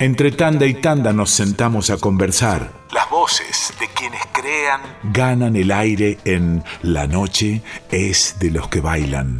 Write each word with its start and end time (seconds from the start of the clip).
Entre 0.00 0.32
tanda 0.32 0.64
y 0.64 0.72
tanda 0.72 1.12
nos 1.12 1.30
sentamos 1.30 1.90
a 1.90 1.98
conversar. 1.98 2.72
Las 2.90 3.10
voces 3.10 3.74
de 3.78 3.86
quienes 3.88 4.22
crean 4.32 4.80
ganan 5.12 5.56
el 5.56 5.70
aire 5.70 6.16
en 6.24 6.64
La 6.80 7.06
noche 7.06 7.60
es 7.90 8.38
de 8.38 8.50
los 8.50 8.68
que 8.68 8.80
bailan. 8.80 9.36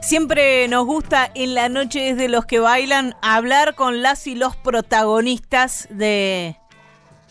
Siempre 0.00 0.66
nos 0.68 0.86
gusta 0.86 1.30
en 1.34 1.54
la 1.54 1.68
noche 1.68 2.08
es 2.08 2.16
de 2.16 2.30
los 2.30 2.46
que 2.46 2.58
bailan 2.58 3.14
hablar 3.20 3.74
con 3.74 4.00
las 4.00 4.26
y 4.26 4.36
los 4.36 4.56
protagonistas 4.56 5.86
de 5.90 6.56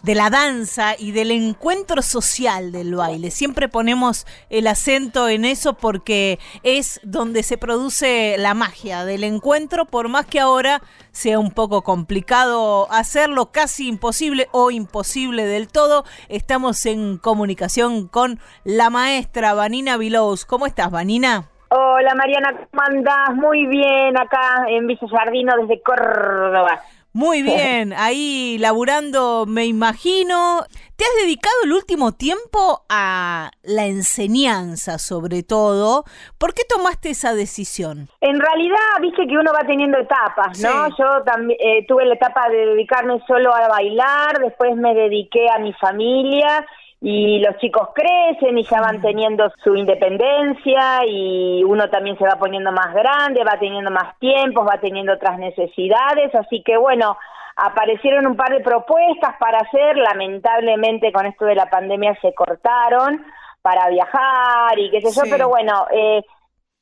de 0.07 0.15
la 0.15 0.29
danza 0.29 0.93
y 0.97 1.11
del 1.11 1.31
encuentro 1.31 2.01
social 2.01 2.71
del 2.71 2.95
baile. 2.95 3.29
Siempre 3.29 3.67
ponemos 3.67 4.25
el 4.49 4.67
acento 4.67 5.27
en 5.27 5.43
eso 5.43 5.73
porque 5.73 6.39
es 6.63 7.01
donde 7.03 7.43
se 7.43 7.57
produce 7.57 8.37
la 8.37 8.53
magia 8.53 9.03
del 9.03 9.25
encuentro, 9.25 9.83
por 9.83 10.07
más 10.07 10.25
que 10.25 10.39
ahora 10.39 10.81
sea 11.11 11.39
un 11.39 11.51
poco 11.51 11.81
complicado 11.81 12.87
hacerlo, 12.89 13.51
casi 13.51 13.89
imposible 13.89 14.47
o 14.53 14.71
imposible 14.71 15.45
del 15.45 15.67
todo. 15.67 16.05
Estamos 16.29 16.85
en 16.85 17.17
comunicación 17.17 18.07
con 18.07 18.39
la 18.63 18.89
maestra 18.89 19.55
Vanina 19.55 19.97
Vilous. 19.97 20.45
¿Cómo 20.45 20.67
estás, 20.67 20.89
Vanina? 20.89 21.49
Hola 21.69 22.15
Mariana, 22.15 22.53
¿cómo 22.71 22.81
andás? 22.81 23.35
Muy 23.35 23.67
bien 23.67 24.17
acá 24.17 24.67
en 24.69 24.87
Villa 24.87 25.05
Jardino 25.11 25.53
desde 25.57 25.81
Córdoba. 25.81 26.79
Muy 27.17 27.41
bien, 27.41 27.93
ahí 27.97 28.59
laburando, 28.59 29.45
me 29.47 29.65
imagino. 29.65 30.61
¿Te 30.95 31.03
has 31.03 31.25
dedicado 31.25 31.55
el 31.63 31.73
último 31.73 32.11
tiempo 32.11 32.85
a 32.89 33.49
la 33.63 33.87
enseñanza, 33.87 34.99
sobre 34.99 35.41
todo? 35.41 36.03
¿Por 36.37 36.53
qué 36.53 36.61
tomaste 36.69 37.09
esa 37.09 37.33
decisión? 37.33 38.07
En 38.21 38.39
realidad, 38.39 39.01
viste 39.01 39.25
que 39.25 39.35
uno 39.35 39.51
va 39.51 39.65
teniendo 39.65 39.97
etapas, 39.97 40.61
¿no? 40.61 40.89
Yo 40.89 41.23
también 41.25 41.57
eh, 41.59 41.87
tuve 41.87 42.05
la 42.05 42.13
etapa 42.13 42.49
de 42.49 42.67
dedicarme 42.67 43.19
solo 43.25 43.51
a 43.51 43.67
bailar, 43.67 44.37
después 44.39 44.75
me 44.75 44.93
dediqué 44.93 45.47
a 45.49 45.57
mi 45.57 45.73
familia 45.73 46.67
y 46.99 47.39
los 47.39 47.57
chicos 47.57 47.89
crecen 47.93 48.57
y 48.57 48.63
ya 48.63 48.81
van 48.81 49.01
teniendo 49.01 49.51
su 49.63 49.75
independencia 49.75 51.05
y 51.05 51.63
uno 51.63 51.89
también 51.89 52.17
se 52.17 52.25
va 52.25 52.37
poniendo 52.39 52.71
más 52.71 52.93
grande, 52.93 53.43
va 53.43 53.59
teniendo 53.59 53.91
más 53.91 54.17
tiempos, 54.19 54.67
va 54.67 54.79
teniendo 54.79 55.13
otras 55.13 55.37
necesidades, 55.37 56.33
así 56.33 56.63
que 56.63 56.75
bueno, 56.77 57.17
aparecieron 57.55 58.25
un 58.25 58.35
par 58.35 58.49
de 58.49 58.63
propuestas 58.63 59.35
para 59.39 59.59
hacer, 59.59 59.97
lamentablemente 59.97 61.11
con 61.11 61.25
esto 61.27 61.45
de 61.45 61.55
la 61.55 61.69
pandemia 61.69 62.17
se 62.21 62.33
cortaron 62.33 63.23
para 63.61 63.89
viajar 63.89 64.77
y 64.79 64.89
qué 64.89 65.01
sé 65.01 65.11
yo, 65.11 65.29
pero 65.29 65.49
bueno, 65.49 65.85
eh, 65.91 66.23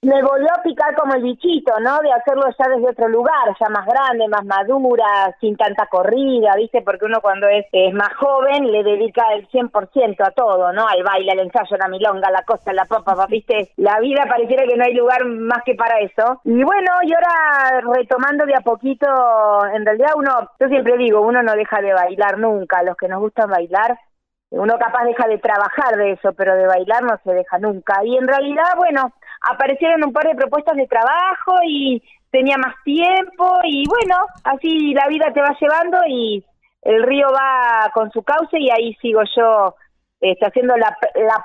me 0.06 0.22
volvió 0.22 0.48
a 0.54 0.62
picar 0.62 0.96
como 0.96 1.16
el 1.16 1.24
bichito, 1.24 1.74
¿no? 1.80 1.98
De 2.00 2.12
hacerlo 2.14 2.44
ya 2.58 2.70
desde 2.70 2.90
otro 2.90 3.08
lugar, 3.08 3.56
ya 3.60 3.70
más 3.70 3.86
grande, 3.88 4.28
más 4.28 4.46
madura, 4.46 5.36
sin 5.42 5.58
tanta 5.58 5.88
corrida, 5.88 6.54
¿viste? 6.56 6.84
Porque 6.84 7.06
uno 7.06 7.22
cuando 7.22 7.48
es, 7.48 7.66
más 7.94 8.14
joven 8.14 8.72
le 8.72 8.84
dedica 8.84 9.24
el 9.34 9.48
100% 9.50 10.24
a 10.24 10.32
todo, 10.32 10.72
¿no? 10.74 10.88
Al 10.88 11.04
baile, 11.04 11.32
al 11.32 11.40
ensayo, 11.40 11.76
a 11.76 11.80
la 11.80 11.88
milonga, 11.88 12.28
a 12.28 12.32
la 12.32 12.44
costa, 12.44 12.70
a 12.70 12.76
la 12.76 12.86
papa, 12.86 13.26
¿viste? 13.28 13.72
La 13.78 14.00
vida 14.00 14.26
pareciera 14.30 14.64
que 14.68 14.78
no 14.78 14.84
hay 14.84 14.94
lugar 14.94 15.26
más 15.26 15.64
que 15.66 15.74
para 15.74 16.00
eso. 16.00 16.40
Y 16.44 16.64
bueno, 16.64 16.92
y 17.02 17.14
ahora 17.14 17.82
retomando 17.96 18.46
de 18.46 18.56
a 18.56 18.62
poquito, 18.62 19.08
en 19.74 19.86
realidad 19.86 20.12
uno, 20.16 20.52
yo 20.60 20.68
siempre 20.68 20.98
digo, 20.98 21.22
uno 21.22 21.42
no 21.42 21.54
deja 21.54 21.82
de 21.82 21.94
bailar 21.94 22.38
nunca, 22.38 22.84
los 22.84 22.96
que 22.96 23.08
nos 23.08 23.20
gustan 23.20 23.50
bailar, 23.50 23.98
uno 24.52 24.78
capaz 24.78 25.04
deja 25.06 25.28
de 25.28 25.40
trabajar 25.40 25.98
de 25.98 26.14
eso, 26.14 26.34
pero 26.34 26.56
de 26.56 26.68
bailar 26.68 27.04
no 27.04 27.18
se 27.24 27.34
deja 27.34 27.58
nunca. 27.58 28.04
Y 28.04 28.18
en 28.18 28.28
realidad, 28.28 28.76
bueno, 28.78 29.12
aparecieron 29.50 30.04
un 30.04 30.14
par 30.14 30.28
de 30.28 30.36
propuestas 30.36 30.76
de 30.76 30.88
trabajo 30.88 31.56
y 31.68 32.02
tenía 32.32 32.58
más 32.58 32.76
tiempo 32.84 33.60
y 33.64 33.84
bueno, 33.88 34.18
así 34.44 34.94
la 34.94 35.08
vida 35.08 35.32
te 35.34 35.42
va 35.42 35.56
llevando 35.60 35.98
y 36.08 36.44
el 36.82 37.04
río 37.04 37.28
va 37.30 37.90
con 37.94 38.12
su 38.12 38.24
cauce 38.24 38.58
y 38.60 38.70
ahí 38.70 38.94
sigo 39.02 39.22
yo 39.36 39.76
está 40.22 40.48
haciendo 40.48 40.76
la, 40.78 40.98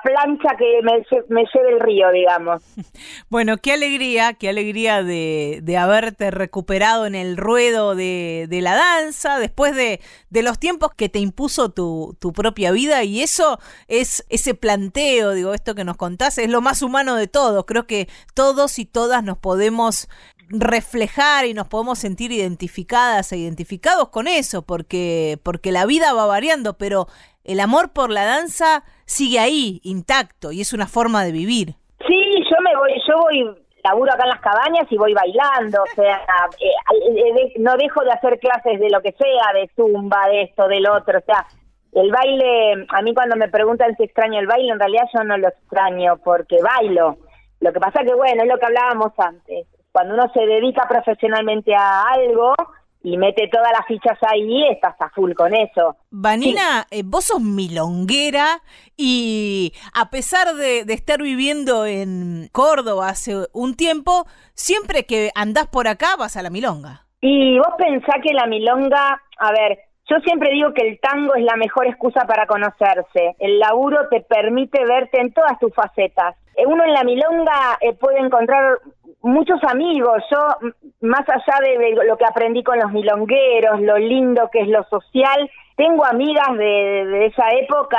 plancha 0.03 0.55
que 0.57 0.81
me, 0.83 1.45
lleve 1.53 1.73
el 1.73 1.79
río, 1.79 2.11
digamos. 2.11 2.63
Bueno, 3.29 3.57
qué 3.57 3.73
alegría, 3.73 4.33
qué 4.33 4.49
alegría 4.49 5.03
de, 5.03 5.59
de 5.63 5.77
haberte 5.77 6.31
recuperado 6.31 7.05
en 7.05 7.15
el 7.15 7.37
ruedo 7.37 7.95
de, 7.95 8.47
de 8.49 8.61
la 8.61 8.75
danza, 8.75 9.39
después 9.39 9.73
de, 9.73 10.01
de, 10.29 10.43
los 10.43 10.59
tiempos 10.59 10.91
que 10.95 11.07
te 11.07 11.19
impuso 11.19 11.69
tu, 11.69 12.17
tu 12.19 12.33
propia 12.33 12.71
vida, 12.71 13.03
y 13.03 13.21
eso 13.21 13.57
es 13.87 14.25
ese 14.29 14.53
planteo, 14.53 15.31
digo, 15.31 15.53
esto 15.53 15.75
que 15.75 15.85
nos 15.85 15.95
contás, 15.95 16.37
es 16.37 16.49
lo 16.49 16.61
más 16.61 16.81
humano 16.81 17.15
de 17.15 17.27
todo. 17.27 17.65
Creo 17.65 17.87
que 17.87 18.09
todos 18.33 18.79
y 18.79 18.85
todas 18.85 19.23
nos 19.23 19.37
podemos 19.37 20.09
reflejar 20.51 21.45
y 21.45 21.53
nos 21.53 21.67
podemos 21.67 21.99
sentir 21.99 22.31
identificadas 22.31 23.31
e 23.31 23.37
identificados 23.37 24.09
con 24.09 24.27
eso, 24.27 24.61
porque, 24.63 25.39
porque 25.43 25.71
la 25.71 25.85
vida 25.85 26.13
va 26.13 26.25
variando, 26.25 26.77
pero 26.77 27.07
el 27.43 27.59
amor 27.59 27.93
por 27.93 28.09
la 28.09 28.25
danza 28.25 28.83
sigue 29.05 29.39
ahí, 29.39 29.81
intacto, 29.83 30.51
y 30.51 30.61
es 30.61 30.73
una 30.73 30.87
forma 30.87 31.23
de 31.23 31.31
vivir. 31.31 31.75
Sí, 32.07 32.19
yo 32.49 32.57
me 32.63 32.75
voy, 32.77 32.91
yo 33.07 33.15
voy, 33.21 33.63
laburo 33.83 34.11
acá 34.13 34.23
en 34.23 34.29
las 34.29 34.41
cabañas 34.41 34.87
y 34.89 34.97
voy 34.97 35.13
bailando, 35.13 35.81
o 35.81 35.95
sea, 35.95 36.21
eh, 36.59 36.71
eh, 37.15 37.53
no 37.59 37.75
dejo 37.77 38.03
de 38.03 38.11
hacer 38.11 38.39
clases 38.39 38.79
de 38.79 38.89
lo 38.89 39.01
que 39.01 39.13
sea, 39.13 39.53
de 39.53 39.69
zumba, 39.75 40.27
de 40.29 40.43
esto, 40.43 40.67
del 40.67 40.87
otro, 40.87 41.19
o 41.19 41.23
sea, 41.23 41.45
el 41.93 42.09
baile, 42.09 42.85
a 42.89 43.01
mí 43.01 43.13
cuando 43.13 43.35
me 43.35 43.49
preguntan 43.49 43.95
si 43.97 44.03
extraño 44.03 44.39
el 44.39 44.47
baile, 44.47 44.71
en 44.71 44.79
realidad 44.79 45.09
yo 45.13 45.23
no 45.23 45.37
lo 45.37 45.49
extraño 45.49 46.17
porque 46.23 46.57
bailo. 46.61 47.17
Lo 47.59 47.73
que 47.73 47.79
pasa 47.79 48.03
que, 48.03 48.13
bueno, 48.15 48.43
es 48.43 48.49
lo 48.49 48.57
que 48.57 48.65
hablábamos 48.65 49.11
antes. 49.17 49.67
Cuando 49.91 50.13
uno 50.13 50.31
se 50.33 50.45
dedica 50.45 50.87
profesionalmente 50.87 51.75
a 51.75 52.03
algo, 52.03 52.55
y 53.03 53.17
mete 53.17 53.47
todas 53.47 53.71
las 53.71 53.85
fichas 53.87 54.17
ahí, 54.29 54.63
estás 54.69 54.95
a 54.99 55.09
full 55.09 55.33
con 55.33 55.53
eso. 55.55 55.97
Vanina, 56.11 56.85
eh, 56.91 57.01
vos 57.03 57.25
sos 57.25 57.41
milonguera 57.41 58.61
y 58.95 59.73
a 59.93 60.09
pesar 60.09 60.55
de, 60.55 60.85
de, 60.85 60.93
estar 60.93 61.21
viviendo 61.21 61.85
en 61.85 62.49
Córdoba 62.51 63.09
hace 63.09 63.47
un 63.53 63.75
tiempo, 63.75 64.25
siempre 64.53 65.05
que 65.05 65.31
andás 65.35 65.67
por 65.67 65.87
acá 65.87 66.15
vas 66.17 66.37
a 66.37 66.43
la 66.43 66.49
milonga. 66.49 67.07
Y 67.21 67.57
vos 67.57 67.73
pensás 67.77 68.15
que 68.23 68.33
la 68.33 68.47
milonga, 68.47 69.21
a 69.37 69.51
ver, 69.51 69.79
yo 70.11 70.19
siempre 70.25 70.51
digo 70.51 70.73
que 70.73 70.85
el 70.85 70.99
tango 70.99 71.35
es 71.35 71.43
la 71.43 71.55
mejor 71.55 71.87
excusa 71.87 72.25
para 72.27 72.45
conocerse. 72.45 73.35
El 73.39 73.59
laburo 73.59 74.09
te 74.09 74.19
permite 74.21 74.83
verte 74.83 75.21
en 75.21 75.31
todas 75.31 75.57
tus 75.59 75.73
facetas. 75.73 76.35
Eh, 76.57 76.65
uno 76.65 76.83
en 76.83 76.93
la 76.93 77.03
milonga 77.03 77.77
eh, 77.79 77.93
puede 77.93 78.19
encontrar 78.19 78.79
muchos 79.21 79.63
amigos. 79.63 80.21
Yo, 80.29 80.71
más 80.99 81.21
allá 81.29 81.59
de, 81.61 81.95
lo 82.05 82.17
que 82.17 82.25
aprendí 82.25 82.61
con 82.61 82.77
los 82.77 82.91
milongueros, 82.91 83.79
lo 83.79 83.97
lindo 83.97 84.49
que 84.51 84.59
es 84.61 84.67
lo 84.67 84.83
social, 84.83 85.49
tengo 85.77 86.05
amigas 86.05 86.57
de, 86.57 87.27
esa 87.27 87.49
época 87.51 87.97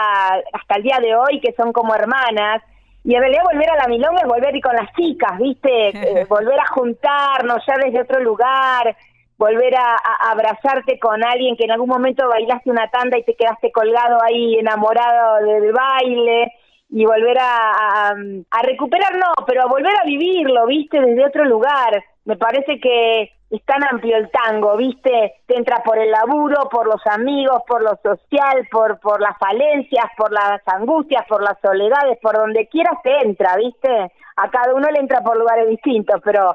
hasta 0.53 0.77
el 0.77 0.83
día 0.83 0.99
de 1.01 1.17
hoy 1.17 1.41
que 1.41 1.55
son 1.55 1.73
como 1.73 1.95
hermanas. 1.95 2.63
Y 3.05 3.15
en 3.15 3.21
realidad 3.21 3.43
volver 3.51 3.71
a 3.71 3.77
la 3.77 3.89
milonga 3.89 4.21
es 4.21 4.29
volver 4.29 4.55
y 4.55 4.61
con 4.61 4.77
las 4.77 4.93
chicas, 4.93 5.39
¿viste? 5.39 5.89
Eh, 6.21 6.27
volver 6.29 6.61
a 6.61 6.67
juntarnos 6.67 7.65
ya 7.67 7.75
desde 7.83 8.03
otro 8.03 8.21
lugar, 8.21 8.95
volver 9.43 9.75
a, 9.75 9.97
abrazarte 10.31 11.01
con 11.01 11.25
alguien 11.25 11.57
que 11.57 11.65
en 11.65 11.73
algún 11.73 11.89
momento 11.89 12.29
bailaste 12.29 12.71
una 12.71 12.89
tanda 12.89 13.19
y 13.19 13.25
te 13.25 13.35
quedaste 13.35 13.73
colgado 13.73 14.19
ahí 14.23 14.55
enamorado 14.55 15.45
del 15.45 15.73
baile 15.73 16.53
y 16.91 17.05
volver 17.05 17.39
a, 17.41 18.11
a, 18.11 18.63
recuperar, 18.63 19.17
no, 19.17 19.33
pero 19.45 19.63
a 19.63 19.67
volver 19.67 19.95
a 20.01 20.05
vivirlo, 20.05 20.67
viste, 20.67 21.01
desde 21.01 21.27
otro 21.27 21.45
lugar. 21.45 22.05
Me 22.25 22.37
parece 22.37 22.79
que 22.79 23.33
es 23.51 23.65
tan 23.65 23.83
amplio 23.83 24.17
el 24.17 24.31
tango, 24.31 24.77
viste, 24.77 25.35
te 25.47 25.57
entra 25.57 25.83
por 25.83 25.99
el 25.99 26.13
laburo, 26.13 26.69
por 26.71 26.87
los 26.87 27.05
amigos, 27.07 27.63
por 27.67 27.83
lo 27.83 27.97
social, 27.97 28.69
por, 28.71 29.01
por 29.01 29.21
las 29.21 29.37
falencias, 29.39 30.07
por 30.17 30.31
las 30.31 30.61
angustias, 30.69 31.25
por 31.29 31.43
las 31.43 31.59
soledades, 31.61 32.17
por 32.23 32.37
donde 32.37 32.69
quieras 32.69 32.99
te 33.03 33.27
entra, 33.27 33.57
viste. 33.57 34.13
A 34.37 34.51
cada 34.51 34.73
uno 34.73 34.89
le 34.89 35.01
entra 35.01 35.21
por 35.23 35.37
lugares 35.37 35.69
distintos, 35.69 36.21
pero 36.23 36.55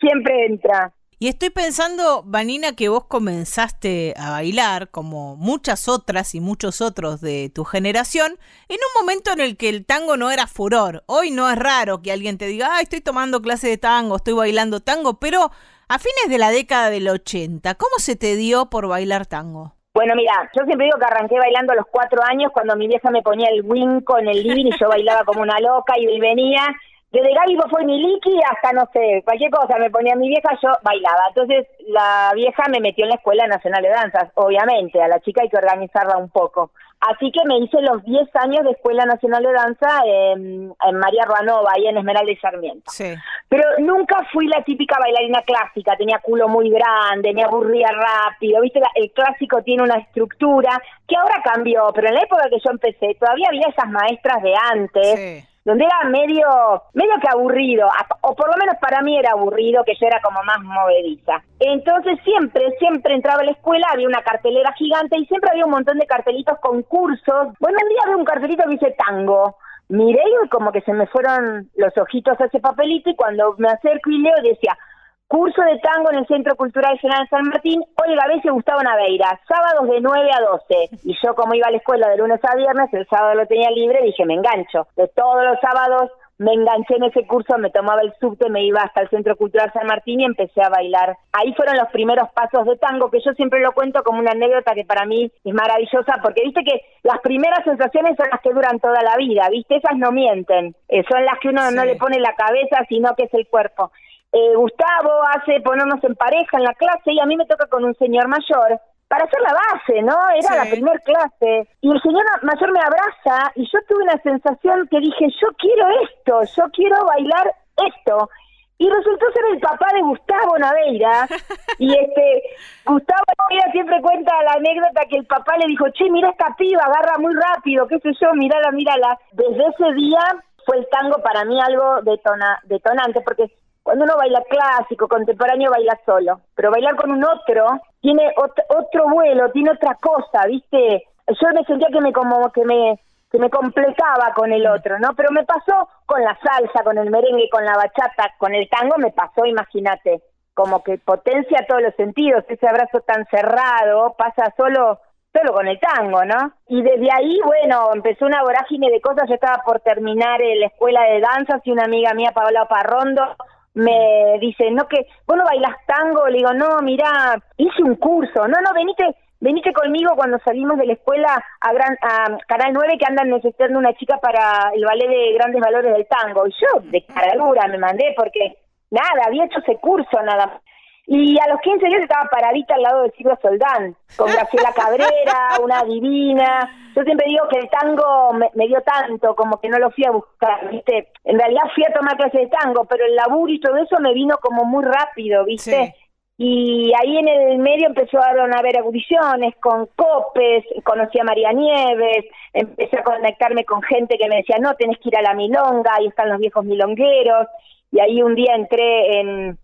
siempre 0.00 0.46
entra. 0.46 0.90
Y 1.18 1.28
estoy 1.28 1.50
pensando, 1.50 2.22
Vanina, 2.24 2.74
que 2.74 2.88
vos 2.88 3.04
comenzaste 3.04 4.14
a 4.18 4.30
bailar, 4.30 4.90
como 4.90 5.36
muchas 5.36 5.88
otras 5.88 6.34
y 6.34 6.40
muchos 6.40 6.80
otros 6.80 7.20
de 7.20 7.50
tu 7.54 7.64
generación, 7.64 8.36
en 8.68 8.76
un 8.76 9.00
momento 9.00 9.32
en 9.32 9.40
el 9.40 9.56
que 9.56 9.68
el 9.68 9.86
tango 9.86 10.16
no 10.16 10.30
era 10.30 10.46
furor. 10.46 11.04
Hoy 11.06 11.30
no 11.30 11.48
es 11.48 11.56
raro 11.56 12.02
que 12.02 12.12
alguien 12.12 12.36
te 12.36 12.46
diga, 12.46 12.68
ah, 12.72 12.80
estoy 12.80 13.00
tomando 13.00 13.40
clase 13.42 13.68
de 13.68 13.78
tango, 13.78 14.16
estoy 14.16 14.34
bailando 14.34 14.80
tango, 14.80 15.20
pero 15.20 15.50
a 15.88 15.98
fines 15.98 16.28
de 16.28 16.38
la 16.38 16.50
década 16.50 16.90
del 16.90 17.08
80, 17.08 17.74
¿cómo 17.76 17.98
se 17.98 18.16
te 18.16 18.34
dio 18.34 18.68
por 18.68 18.88
bailar 18.88 19.26
tango? 19.26 19.74
Bueno, 19.94 20.14
mira, 20.16 20.50
yo 20.56 20.64
siempre 20.64 20.86
digo 20.86 20.98
que 20.98 21.06
arranqué 21.06 21.38
bailando 21.38 21.72
a 21.72 21.76
los 21.76 21.86
cuatro 21.88 22.20
años 22.24 22.50
cuando 22.52 22.74
mi 22.74 22.88
vieja 22.88 23.12
me 23.12 23.22
ponía 23.22 23.48
el 23.50 23.62
winco 23.62 24.18
en 24.18 24.26
el 24.26 24.42
living 24.42 24.66
y 24.66 24.78
yo 24.80 24.88
bailaba 24.88 25.24
como 25.24 25.42
una 25.42 25.60
loca 25.60 25.94
y 25.96 26.18
venía 26.18 26.74
desde 27.14 27.32
Gaby 27.32 27.56
fue 27.70 27.84
Miliki 27.84 28.40
hasta, 28.50 28.72
no 28.72 28.88
sé, 28.92 29.22
cualquier 29.24 29.50
cosa 29.50 29.78
me 29.78 29.90
ponía 29.90 30.16
mi 30.16 30.28
vieja, 30.28 30.58
yo 30.60 30.70
bailaba. 30.82 31.22
Entonces 31.28 31.66
la 31.86 32.32
vieja 32.34 32.64
me 32.68 32.80
metió 32.80 33.04
en 33.04 33.10
la 33.10 33.16
Escuela 33.16 33.46
Nacional 33.46 33.82
de 33.82 33.88
Danzas, 33.88 34.30
obviamente, 34.34 35.00
a 35.00 35.08
la 35.08 35.20
chica 35.20 35.42
hay 35.42 35.48
que 35.48 35.56
organizarla 35.56 36.16
un 36.16 36.28
poco. 36.28 36.72
Así 37.00 37.30
que 37.30 37.46
me 37.46 37.58
hice 37.58 37.82
los 37.82 38.02
10 38.02 38.34
años 38.36 38.64
de 38.64 38.70
Escuela 38.70 39.04
Nacional 39.04 39.42
de 39.42 39.52
Danza 39.52 39.88
en, 40.06 40.68
María 40.98 41.24
Ruanova, 41.26 41.72
ahí 41.74 41.86
en 41.86 41.98
Esmeralda 41.98 42.32
y 42.32 42.36
Sarmiento. 42.36 42.90
Sí. 42.90 43.14
Pero 43.48 43.62
nunca 43.78 44.26
fui 44.32 44.46
la 44.46 44.62
típica 44.64 44.98
bailarina 44.98 45.42
clásica, 45.42 45.96
tenía 45.96 46.18
culo 46.20 46.48
muy 46.48 46.70
grande, 46.70 47.34
me 47.34 47.44
aburría 47.44 47.90
rápido, 47.92 48.62
viste, 48.62 48.80
el 48.94 49.12
clásico 49.12 49.62
tiene 49.62 49.82
una 49.82 49.98
estructura 49.98 50.80
que 51.06 51.14
ahora 51.14 51.42
cambió, 51.44 51.92
pero 51.94 52.08
en 52.08 52.14
la 52.14 52.22
época 52.22 52.48
que 52.48 52.58
yo 52.64 52.70
empecé 52.70 53.14
todavía 53.20 53.48
había 53.48 53.68
esas 53.68 53.88
maestras 53.90 54.42
de 54.42 54.54
antes. 54.72 55.14
Sí 55.14 55.53
donde 55.64 55.84
era 55.84 56.08
medio, 56.10 56.46
medio 56.92 57.14
que 57.20 57.28
aburrido, 57.28 57.88
o 58.20 58.34
por 58.34 58.48
lo 58.48 58.56
menos 58.58 58.76
para 58.80 59.00
mí 59.00 59.18
era 59.18 59.32
aburrido, 59.32 59.82
que 59.84 59.94
yo 59.98 60.06
era 60.06 60.20
como 60.20 60.42
más 60.42 60.60
movediza. 60.60 61.42
Entonces 61.58 62.18
siempre, 62.22 62.70
siempre 62.78 63.14
entraba 63.14 63.40
a 63.40 63.44
la 63.44 63.52
escuela, 63.52 63.86
había 63.90 64.06
una 64.06 64.22
cartelera 64.22 64.72
gigante 64.74 65.18
y 65.18 65.26
siempre 65.26 65.50
había 65.50 65.64
un 65.64 65.70
montón 65.70 65.98
de 65.98 66.06
cartelitos 66.06 66.58
con 66.60 66.82
cursos. 66.82 67.48
Bueno, 67.58 67.78
un 67.82 67.88
día 67.88 67.98
había 68.04 68.16
un 68.16 68.24
cartelito 68.24 68.64
que 68.64 68.70
dice 68.70 68.96
tango. 69.06 69.56
Miré 69.88 70.22
y 70.44 70.48
como 70.48 70.72
que 70.72 70.80
se 70.82 70.92
me 70.92 71.06
fueron 71.06 71.70
los 71.76 71.96
ojitos 71.96 72.40
a 72.40 72.46
ese 72.46 72.60
papelito 72.60 73.10
y 73.10 73.16
cuando 73.16 73.54
me 73.58 73.68
acerco 73.68 74.10
y 74.10 74.18
leo 74.18 74.34
decía, 74.42 74.76
Curso 75.26 75.62
de 75.62 75.78
tango 75.78 76.10
en 76.10 76.18
el 76.18 76.26
Centro 76.26 76.54
Cultural 76.54 76.98
General 76.98 77.26
San 77.30 77.48
Martín, 77.48 77.82
Olga 77.96 78.26
Bessi 78.28 78.48
y 78.48 78.50
Gustavo 78.50 78.82
Naveira, 78.82 79.40
sábados 79.48 79.88
de 79.88 80.00
9 80.00 80.30
a 80.30 80.40
12. 80.40 80.88
Y 81.04 81.16
yo 81.24 81.34
como 81.34 81.54
iba 81.54 81.66
a 81.66 81.70
la 81.70 81.78
escuela 81.78 82.08
de 82.08 82.18
lunes 82.18 82.40
a 82.44 82.54
viernes, 82.54 82.92
el 82.92 83.06
sábado 83.08 83.34
lo 83.34 83.46
tenía 83.46 83.70
libre, 83.70 84.02
dije, 84.02 84.26
me 84.26 84.34
engancho. 84.34 84.86
De 84.96 85.08
todos 85.08 85.44
los 85.44 85.58
sábados 85.60 86.10
me 86.36 86.52
enganché 86.52 86.96
en 86.96 87.04
ese 87.04 87.26
curso, 87.26 87.56
me 87.58 87.70
tomaba 87.70 88.02
el 88.02 88.12
subte, 88.20 88.50
me 88.50 88.64
iba 88.64 88.82
hasta 88.82 89.00
el 89.00 89.08
Centro 89.08 89.36
Cultural 89.36 89.72
San 89.72 89.86
Martín 89.86 90.20
y 90.20 90.24
empecé 90.24 90.62
a 90.62 90.68
bailar. 90.68 91.16
Ahí 91.32 91.54
fueron 91.54 91.76
los 91.76 91.88
primeros 91.88 92.28
pasos 92.32 92.66
de 92.66 92.76
tango, 92.76 93.10
que 93.10 93.20
yo 93.24 93.32
siempre 93.32 93.60
lo 93.60 93.72
cuento 93.72 94.02
como 94.02 94.18
una 94.18 94.32
anécdota 94.32 94.74
que 94.74 94.84
para 94.84 95.06
mí 95.06 95.30
es 95.44 95.54
maravillosa, 95.54 96.18
porque 96.22 96.42
viste 96.44 96.64
que 96.64 96.82
las 97.02 97.20
primeras 97.20 97.64
sensaciones 97.64 98.16
son 98.16 98.26
las 98.30 98.40
que 98.40 98.52
duran 98.52 98.80
toda 98.80 99.00
la 99.02 99.16
vida, 99.16 99.48
viste, 99.48 99.76
esas 99.76 99.96
no 99.96 100.10
mienten, 100.10 100.74
eh, 100.88 101.04
son 101.08 101.24
las 101.24 101.38
que 101.38 101.48
uno 101.48 101.70
no 101.70 101.84
le 101.84 101.96
pone 101.96 102.18
la 102.18 102.34
cabeza, 102.34 102.84
sino 102.88 103.14
que 103.14 103.24
es 103.24 103.34
el 103.34 103.46
cuerpo 103.46 103.90
eh, 104.34 104.54
Gustavo 104.56 105.22
hace 105.32 105.60
ponernos 105.60 106.02
en 106.02 106.16
pareja 106.16 106.58
en 106.58 106.64
la 106.64 106.74
clase 106.74 107.12
y 107.12 107.20
a 107.20 107.26
mí 107.26 107.36
me 107.36 107.46
toca 107.46 107.66
con 107.66 107.84
un 107.84 107.94
señor 107.94 108.26
mayor 108.26 108.80
para 109.06 109.26
hacer 109.26 109.40
la 109.40 109.54
base, 109.54 110.02
¿no? 110.02 110.16
Era 110.34 110.64
la 110.64 110.70
primer 110.70 111.00
clase. 111.02 111.68
Y 111.80 111.90
el 111.92 112.02
señor 112.02 112.24
mayor 112.42 112.72
me 112.72 112.80
abraza 112.80 113.52
y 113.54 113.62
yo 113.62 113.78
tuve 113.86 114.02
una 114.02 114.20
sensación 114.22 114.88
que 114.90 114.98
dije, 114.98 115.28
yo 115.40 115.48
quiero 115.56 115.86
esto, 116.02 116.42
yo 116.56 116.64
quiero 116.72 116.96
bailar 117.06 117.52
esto. 117.86 118.28
Y 118.76 118.90
resultó 118.90 119.24
ser 119.32 119.44
el 119.52 119.60
papá 119.60 119.86
de 119.94 120.02
Gustavo 120.02 120.58
Naveira. 120.58 121.28
Y 121.78 121.92
este 121.92 122.42
Gustavo 122.86 123.22
Naveira 123.38 123.70
siempre 123.70 124.02
cuenta 124.02 124.32
la 124.42 124.54
anécdota 124.54 125.06
que 125.08 125.18
el 125.18 125.26
papá 125.26 125.56
le 125.58 125.66
dijo, 125.66 125.88
che, 125.90 126.10
mira 126.10 126.30
esta 126.30 126.54
piba, 126.56 126.82
agarra 126.82 127.18
muy 127.18 127.34
rápido, 127.34 127.86
qué 127.86 128.00
sé 128.00 128.10
yo, 128.20 128.32
mírala, 128.34 128.72
mírala. 128.72 129.16
Desde 129.30 129.62
ese 129.62 129.92
día 129.94 130.20
fue 130.66 130.78
el 130.78 130.88
tango 130.88 131.22
para 131.22 131.44
mí 131.44 131.60
algo 131.60 132.02
detona, 132.02 132.60
detonante, 132.64 133.20
porque 133.20 133.50
cuando 133.84 134.04
uno 134.04 134.16
baila 134.16 134.42
clásico, 134.48 135.06
contemporáneo, 135.06 135.70
baila 135.70 136.00
solo, 136.06 136.40
pero 136.54 136.70
bailar 136.70 136.96
con 136.96 137.10
un 137.10 137.22
otro 137.22 137.66
tiene 138.00 138.34
otro 138.36 139.08
vuelo, 139.10 139.50
tiene 139.52 139.72
otra 139.72 139.96
cosa, 140.00 140.46
¿viste? 140.48 141.04
Yo 141.28 141.48
me 141.54 141.64
sentía 141.64 141.88
que 141.92 142.00
me 142.00 142.12
como 142.12 142.50
que 142.50 142.64
me 142.64 142.98
que 143.30 143.38
me 143.38 143.50
completaba 143.50 144.32
con 144.34 144.52
el 144.52 144.66
otro, 144.66 144.98
¿no? 145.00 145.14
Pero 145.14 145.30
me 145.32 145.44
pasó 145.44 145.88
con 146.06 146.22
la 146.22 146.38
salsa, 146.42 146.82
con 146.82 146.96
el 146.96 147.10
merengue, 147.10 147.50
con 147.50 147.64
la 147.64 147.76
bachata, 147.76 148.32
con 148.38 148.54
el 148.54 148.68
tango, 148.70 148.96
me 148.96 149.10
pasó, 149.10 149.44
imagínate, 149.44 150.22
como 150.54 150.82
que 150.82 150.98
potencia 150.98 151.66
todos 151.68 151.82
los 151.82 151.94
sentidos, 151.96 152.44
ese 152.48 152.66
abrazo 152.66 153.00
tan 153.00 153.26
cerrado 153.26 154.14
pasa 154.16 154.54
solo 154.56 155.00
solo 155.36 155.52
con 155.52 155.66
el 155.66 155.80
tango, 155.80 156.24
¿no? 156.24 156.52
Y 156.68 156.80
desde 156.80 157.08
ahí, 157.12 157.38
bueno, 157.44 157.90
empezó 157.92 158.24
una 158.24 158.42
vorágine 158.42 158.88
de 158.88 159.00
cosas, 159.00 159.28
yo 159.28 159.34
estaba 159.34 159.62
por 159.64 159.80
terminar 159.80 160.38
la 160.40 160.66
escuela 160.66 161.02
de 161.02 161.20
danzas 161.20 161.60
y 161.64 161.72
una 161.72 161.84
amiga 161.84 162.14
mía, 162.14 162.30
Paola 162.32 162.66
Parrondo, 162.66 163.34
me 163.74 164.38
dice, 164.40 164.70
no 164.70 164.86
que, 164.88 165.06
vos 165.26 165.36
no 165.36 165.44
bailas 165.44 165.74
tango, 165.86 166.26
le 166.28 166.38
digo, 166.38 166.52
no, 166.54 166.80
mira, 166.82 167.42
hice 167.56 167.82
un 167.82 167.96
curso, 167.96 168.46
no, 168.46 168.60
no, 168.60 168.72
venite, 168.74 169.04
venite 169.40 169.72
conmigo 169.72 170.14
cuando 170.14 170.38
salimos 170.38 170.78
de 170.78 170.86
la 170.86 170.92
escuela 170.94 171.44
a, 171.60 171.72
Gran, 171.72 171.96
a 172.00 172.38
Canal 172.46 172.72
9 172.72 172.96
que 172.98 173.06
andan 173.06 173.30
necesitando 173.30 173.78
una 173.78 173.92
chica 173.94 174.18
para 174.18 174.70
el 174.74 174.84
ballet 174.84 175.08
de 175.08 175.32
grandes 175.34 175.60
valores 175.60 175.92
del 175.92 176.06
tango. 176.06 176.46
Y 176.46 176.52
yo 176.52 176.80
de 176.90 177.04
cara 177.04 177.36
dura 177.36 177.66
me 177.66 177.78
mandé 177.78 178.14
porque 178.16 178.58
nada, 178.90 179.26
había 179.26 179.44
hecho 179.44 179.58
ese 179.58 179.76
curso 179.76 180.22
nada 180.22 180.46
más. 180.46 180.60
Y 181.06 181.38
a 181.38 181.48
los 181.48 181.60
15 181.60 181.86
días 181.86 182.02
estaba 182.02 182.28
paradita 182.30 182.74
al 182.74 182.82
lado 182.82 183.02
de 183.02 183.10
Silvia 183.10 183.38
Soldán, 183.42 183.94
con 184.16 184.32
Graciela 184.32 184.72
Cabrera, 184.72 185.58
una 185.62 185.82
divina. 185.84 186.70
Yo 186.96 187.02
siempre 187.02 187.26
digo 187.28 187.46
que 187.50 187.58
el 187.58 187.68
tango 187.68 188.32
me, 188.32 188.66
dio 188.66 188.80
tanto, 188.82 189.36
como 189.36 189.60
que 189.60 189.68
no 189.68 189.78
lo 189.78 189.90
fui 189.90 190.04
a 190.06 190.12
buscar, 190.12 190.70
¿viste? 190.70 191.08
En 191.24 191.38
realidad 191.38 191.64
fui 191.74 191.84
a 191.84 191.92
tomar 191.92 192.16
clases 192.16 192.40
de 192.40 192.46
tango, 192.46 192.86
pero 192.86 193.04
el 193.04 193.16
laburo 193.16 193.52
y 193.52 193.60
todo 193.60 193.76
eso 193.76 193.98
me 194.00 194.14
vino 194.14 194.38
como 194.40 194.64
muy 194.64 194.82
rápido, 194.84 195.44
¿viste? 195.44 195.94
Y 196.36 196.92
ahí 196.98 197.18
en 197.18 197.28
el 197.28 197.58
medio 197.58 197.86
empezaron 197.86 198.52
a 198.54 198.58
haber 198.58 198.78
audiciones 198.78 199.54
con 199.60 199.86
Copes, 199.94 200.64
conocí 200.82 201.20
a 201.20 201.24
María 201.24 201.52
Nieves, 201.52 202.24
empecé 202.52 202.98
a 202.98 203.04
conectarme 203.04 203.64
con 203.64 203.82
gente 203.82 204.16
que 204.18 204.28
me 204.28 204.36
decía, 204.36 204.56
no, 204.58 204.74
tenés 204.74 204.98
que 204.98 205.10
ir 205.10 205.16
a 205.18 205.22
la 205.22 205.34
milonga, 205.34 205.94
ahí 205.94 206.06
están 206.06 206.30
los 206.30 206.40
viejos 206.40 206.64
milongueros. 206.64 207.46
Y 207.92 208.00
ahí 208.00 208.22
un 208.22 208.34
día 208.34 208.56
entré 208.56 209.20
en 209.20 209.58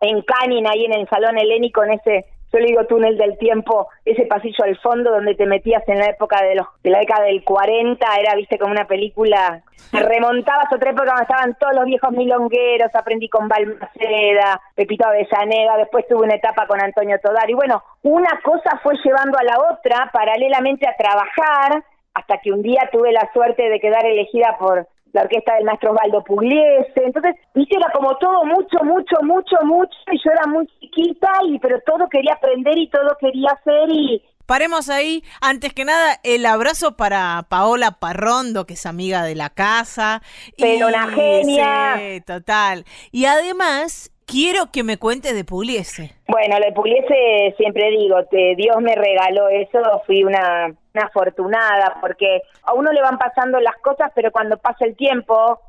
en 0.00 0.22
Canin, 0.22 0.66
ahí 0.66 0.84
en 0.84 0.92
el 0.92 1.08
Salón 1.08 1.38
Helénico, 1.38 1.82
en 1.84 1.92
ese, 1.92 2.26
yo 2.52 2.58
le 2.58 2.66
digo 2.66 2.86
túnel 2.86 3.16
del 3.16 3.36
tiempo, 3.38 3.88
ese 4.04 4.26
pasillo 4.26 4.64
al 4.64 4.78
fondo 4.78 5.10
donde 5.10 5.34
te 5.34 5.46
metías 5.46 5.82
en 5.88 5.98
la 5.98 6.06
época 6.06 6.42
de 6.42 6.54
los 6.54 6.66
de 6.82 6.90
la 6.90 7.00
década 7.00 7.24
del 7.24 7.42
40, 7.42 8.06
era, 8.20 8.34
viste, 8.36 8.58
como 8.58 8.72
una 8.72 8.86
película, 8.86 9.62
remontabas 9.92 10.70
a 10.70 10.76
otra 10.76 10.90
época 10.90 11.06
donde 11.08 11.22
estaban 11.22 11.56
todos 11.58 11.74
los 11.74 11.84
viejos 11.86 12.10
milongueros, 12.12 12.94
aprendí 12.94 13.28
con 13.28 13.48
Balmaceda, 13.48 14.60
Pepito 14.74 15.06
Avellaneda, 15.06 15.76
después 15.78 16.06
tuve 16.08 16.24
una 16.24 16.34
etapa 16.34 16.66
con 16.66 16.80
Antonio 16.80 17.18
Todar, 17.22 17.50
y 17.50 17.54
bueno, 17.54 17.82
una 18.02 18.40
cosa 18.42 18.78
fue 18.82 18.94
llevando 19.04 19.38
a 19.38 19.44
la 19.44 19.58
otra, 19.72 20.10
paralelamente 20.12 20.86
a 20.86 20.96
trabajar, 20.96 21.82
hasta 22.14 22.38
que 22.38 22.52
un 22.52 22.62
día 22.62 22.88
tuve 22.92 23.10
la 23.10 23.28
suerte 23.32 23.68
de 23.68 23.80
quedar 23.80 24.06
elegida 24.06 24.56
por 24.58 24.86
la 25.14 25.22
orquesta 25.22 25.54
del 25.54 25.64
maestro 25.64 25.92
Osvaldo 25.92 26.24
Pugliese, 26.24 26.92
entonces, 26.96 27.36
viste, 27.54 27.76
era 27.76 27.90
como 27.92 28.16
todo 28.18 28.44
mucho, 28.44 28.82
mucho, 28.82 29.16
mucho, 29.22 29.56
mucho, 29.62 29.96
y 30.10 30.18
yo 30.18 30.30
era 30.32 30.46
muy 30.48 30.66
chiquita, 30.80 31.30
y 31.48 31.58
pero 31.60 31.80
todo 31.86 32.08
quería 32.10 32.34
aprender 32.34 32.76
y 32.76 32.90
todo 32.90 33.16
quería 33.18 33.50
hacer 33.52 33.88
y... 33.90 34.22
Paremos 34.46 34.90
ahí, 34.90 35.24
antes 35.40 35.72
que 35.72 35.86
nada, 35.86 36.20
el 36.22 36.44
abrazo 36.44 36.98
para 36.98 37.46
Paola 37.48 37.92
Parrondo, 37.92 38.66
que 38.66 38.74
es 38.74 38.84
amiga 38.84 39.22
de 39.22 39.34
la 39.34 39.48
casa. 39.48 40.20
Pero 40.58 40.90
la 40.90 41.06
genia. 41.06 41.96
Sí, 41.96 42.20
total. 42.20 42.84
Y 43.10 43.24
además, 43.24 44.12
quiero 44.26 44.70
que 44.72 44.82
me 44.82 44.98
cuente 44.98 45.32
de 45.34 45.44
Pugliese. 45.44 46.12
Bueno, 46.28 46.58
lo 46.58 46.66
de 46.66 46.72
Pugliese 46.72 47.54
siempre 47.56 47.90
digo, 47.90 48.16
que 48.30 48.54
Dios 48.56 48.76
me 48.80 48.94
regaló 48.94 49.48
eso, 49.48 49.80
fui 50.06 50.24
una 50.24 50.74
una 50.94 51.06
afortunada, 51.06 51.98
porque 52.00 52.42
a 52.62 52.72
uno 52.72 52.92
le 52.92 53.02
van 53.02 53.18
pasando 53.18 53.58
las 53.60 53.76
cosas, 53.78 54.12
pero 54.14 54.30
cuando 54.30 54.56
pasa 54.58 54.84
el 54.84 54.96
tiempo, 54.96 55.60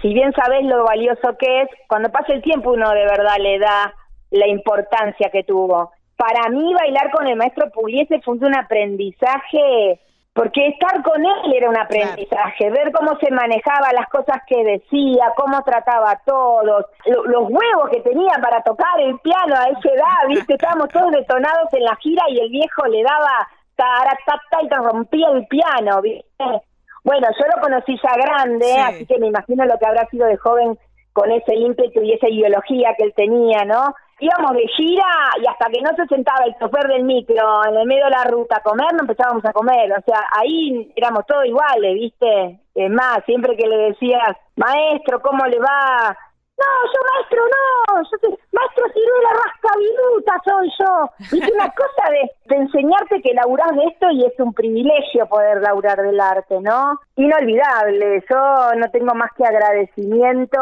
si 0.00 0.12
bien 0.14 0.32
sabes 0.32 0.64
lo 0.64 0.84
valioso 0.84 1.36
que 1.38 1.62
es, 1.62 1.68
cuando 1.86 2.10
pasa 2.10 2.32
el 2.32 2.42
tiempo 2.42 2.72
uno 2.72 2.90
de 2.90 3.04
verdad 3.04 3.36
le 3.38 3.58
da 3.58 3.94
la 4.30 4.48
importancia 4.48 5.30
que 5.30 5.44
tuvo. 5.44 5.92
Para 6.16 6.48
mí 6.48 6.72
bailar 6.74 7.10
con 7.10 7.26
el 7.26 7.36
maestro 7.36 7.70
Pugliese 7.70 8.20
fue 8.22 8.34
un 8.34 8.56
aprendizaje, 8.56 10.00
porque 10.34 10.66
estar 10.66 11.00
con 11.02 11.24
él 11.24 11.54
era 11.54 11.70
un 11.70 11.78
aprendizaje, 11.78 12.68
ver 12.70 12.90
cómo 12.92 13.16
se 13.18 13.30
manejaba 13.30 13.92
las 13.92 14.08
cosas 14.08 14.42
que 14.48 14.64
decía, 14.64 15.32
cómo 15.36 15.62
trataba 15.62 16.10
a 16.10 16.20
todos, 16.26 16.86
los 17.06 17.42
huevos 17.48 17.88
que 17.90 18.00
tenía 18.00 18.34
para 18.42 18.60
tocar 18.62 19.00
el 19.00 19.16
piano 19.20 19.54
a 19.54 19.68
esa 19.68 19.88
edad, 19.88 20.28
viste, 20.28 20.54
estábamos 20.58 20.88
todos 20.88 21.12
detonados 21.12 21.72
en 21.72 21.84
la 21.84 21.94
gira 21.96 22.24
y 22.28 22.40
el 22.40 22.50
viejo 22.50 22.84
le 22.86 23.04
daba 23.04 23.48
y 24.62 24.68
te 24.68 24.76
rompía 24.76 25.28
el 25.30 25.46
piano, 25.46 26.02
¿viste? 26.02 26.44
Bueno, 27.04 27.28
yo 27.38 27.46
lo 27.54 27.62
conocí 27.62 27.96
ya 28.02 28.14
grande, 28.16 28.76
así 28.78 29.06
que 29.06 29.18
me 29.18 29.26
imagino 29.26 29.64
lo 29.66 29.78
que 29.78 29.86
habrá 29.86 30.06
sido 30.08 30.26
de 30.26 30.36
joven 30.36 30.78
con 31.12 31.30
ese 31.30 31.54
ímpetu 31.54 32.00
y 32.02 32.12
esa 32.12 32.28
ideología 32.28 32.94
que 32.96 33.04
él 33.04 33.12
tenía, 33.14 33.64
¿no? 33.64 33.94
Íbamos 34.20 34.52
de 34.52 34.66
gira 34.68 35.04
y 35.42 35.46
hasta 35.46 35.66
que 35.70 35.80
no 35.80 35.90
se 35.96 36.06
sentaba 36.06 36.44
el 36.44 36.56
chofer 36.58 36.86
del 36.88 37.04
micro 37.04 37.64
en 37.66 37.76
el 37.76 37.86
medio 37.86 38.04
de 38.04 38.10
la 38.10 38.24
ruta 38.24 38.56
a 38.56 38.62
comer, 38.62 38.92
no 38.92 39.00
empezábamos 39.00 39.44
a 39.44 39.52
comer. 39.52 39.92
O 39.92 40.02
sea, 40.06 40.20
ahí 40.38 40.92
éramos 40.96 41.26
todos 41.26 41.44
iguales, 41.46 41.94
¿viste? 41.94 42.60
Es 42.74 42.90
más, 42.90 43.24
siempre 43.26 43.56
que 43.56 43.66
le 43.66 43.76
decías, 43.90 44.36
maestro, 44.56 45.20
¿cómo 45.20 45.44
le 45.46 45.58
va? 45.58 46.16
No, 46.56 46.66
yo 46.86 47.00
maestro 47.12 47.42
no, 47.44 48.02
yo 48.02 48.18
soy, 48.20 48.38
maestro 48.52 48.84
ciruela 48.92 49.30
rascaviruta 49.44 50.40
soy 50.44 50.70
yo. 50.78 51.10
Es 51.18 51.52
una 51.52 51.68
cosa 51.74 52.10
de, 52.10 52.56
enseñarte 52.56 53.20
que 53.22 53.34
laburás 53.34 53.74
de 53.74 53.84
esto 53.86 54.10
y 54.10 54.24
es 54.24 54.38
un 54.38 54.54
privilegio 54.54 55.26
poder 55.26 55.60
laburar 55.60 56.00
del 56.00 56.20
arte, 56.20 56.60
¿no? 56.60 57.00
Inolvidable, 57.16 58.22
yo 58.30 58.74
no 58.76 58.88
tengo 58.90 59.14
más 59.14 59.32
que 59.36 59.44
agradecimiento 59.44 60.60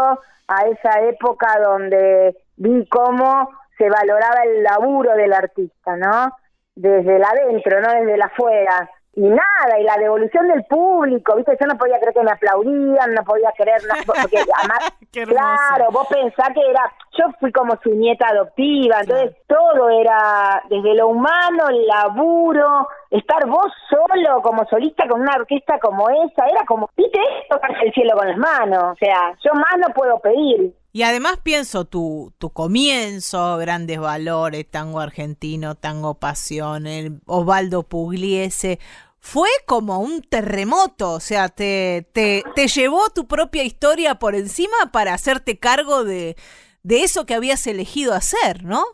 a 0.49 0.67
esa 0.67 1.01
época 1.03 1.61
donde 1.61 2.37
vi 2.57 2.87
cómo 2.89 3.49
se 3.79 3.89
valoraba 3.89 4.43
el 4.45 4.63
laburo 4.63 5.15
del 5.15 5.33
artista, 5.33 5.97
¿no? 5.97 6.33
Desde 6.75 7.17
el 7.17 7.25
adentro, 7.25 7.81
no 7.81 7.93
desde 7.93 8.17
la 8.17 8.27
afuera. 8.27 8.91
y 9.15 9.29
nada, 9.29 9.79
y 9.79 9.83
la 9.83 9.97
devolución 9.99 10.49
del 10.49 10.65
público, 10.65 11.37
¿viste? 11.37 11.55
Yo 11.61 11.67
no 11.67 11.77
podía 11.77 11.99
creer 11.99 12.15
que 12.15 12.23
me 12.23 12.31
aplaudían, 12.31 13.13
no 13.13 13.23
podía 13.25 13.53
creer, 13.55 13.83
no, 13.87 13.95
porque 14.07 14.39
además, 14.57 14.91
claro, 15.11 15.91
vos 15.93 16.07
pensás 16.09 16.49
que 16.55 16.63
era, 16.67 16.91
yo 17.19 17.27
fui 17.39 17.53
como 17.53 17.77
su 17.83 17.91
nieta 17.91 18.29
adoptiva, 18.29 19.01
entonces 19.01 19.37
todo 19.47 19.91
era 19.91 20.63
desde 20.71 20.95
lo 20.95 21.09
humano, 21.09 21.69
el 21.69 21.87
laburo, 21.87 22.89
estar 23.11 23.47
vos 23.47 23.71
solo 23.91 24.41
como 24.41 24.65
solista 24.65 25.07
con 25.07 25.21
una 25.21 25.37
orquesta 25.37 25.79
como 25.79 26.09
esa, 26.09 26.47
era 26.47 26.65
como, 26.65 26.89
¿viste? 26.97 27.21
Tocarse 27.51 27.85
el 27.85 27.93
cielo 27.93 28.17
con 28.17 28.29
las 28.29 28.39
manos, 28.39 28.93
o 28.93 28.97
sea, 28.97 29.35
yo 29.45 29.53
más 29.53 29.77
no 29.77 29.93
puedo 29.93 30.21
pedir. 30.21 30.73
Y 30.93 31.03
además 31.03 31.39
pienso 31.43 31.87
tu, 31.87 32.35
tu 32.39 32.51
comienzo, 32.51 33.57
grandes 33.57 33.99
valores, 33.99 34.71
tango 34.71 35.01
argentino, 35.01 35.75
tango 35.75 36.15
pasión, 36.15 36.87
el 36.87 37.21
Osvaldo 37.25 37.83
Pugliese, 37.83 38.79
fue 39.19 39.49
como 39.67 40.01
un 40.01 40.21
terremoto, 40.21 41.13
o 41.13 41.21
sea, 41.21 41.49
te, 41.49 42.09
te, 42.13 42.43
te 42.57 42.67
llevó 42.67 43.09
tu 43.11 43.27
propia 43.27 43.63
historia 43.63 44.17
por 44.17 44.35
encima 44.35 44.91
para 44.93 45.15
hacerte 45.15 45.59
cargo 45.59 46.05
de, 46.05 46.37
de 46.83 47.05
eso 47.05 47.25
que 47.25 47.35
habías 47.35 47.67
elegido 47.67 48.15
hacer, 48.15 48.65
¿no? 48.65 48.85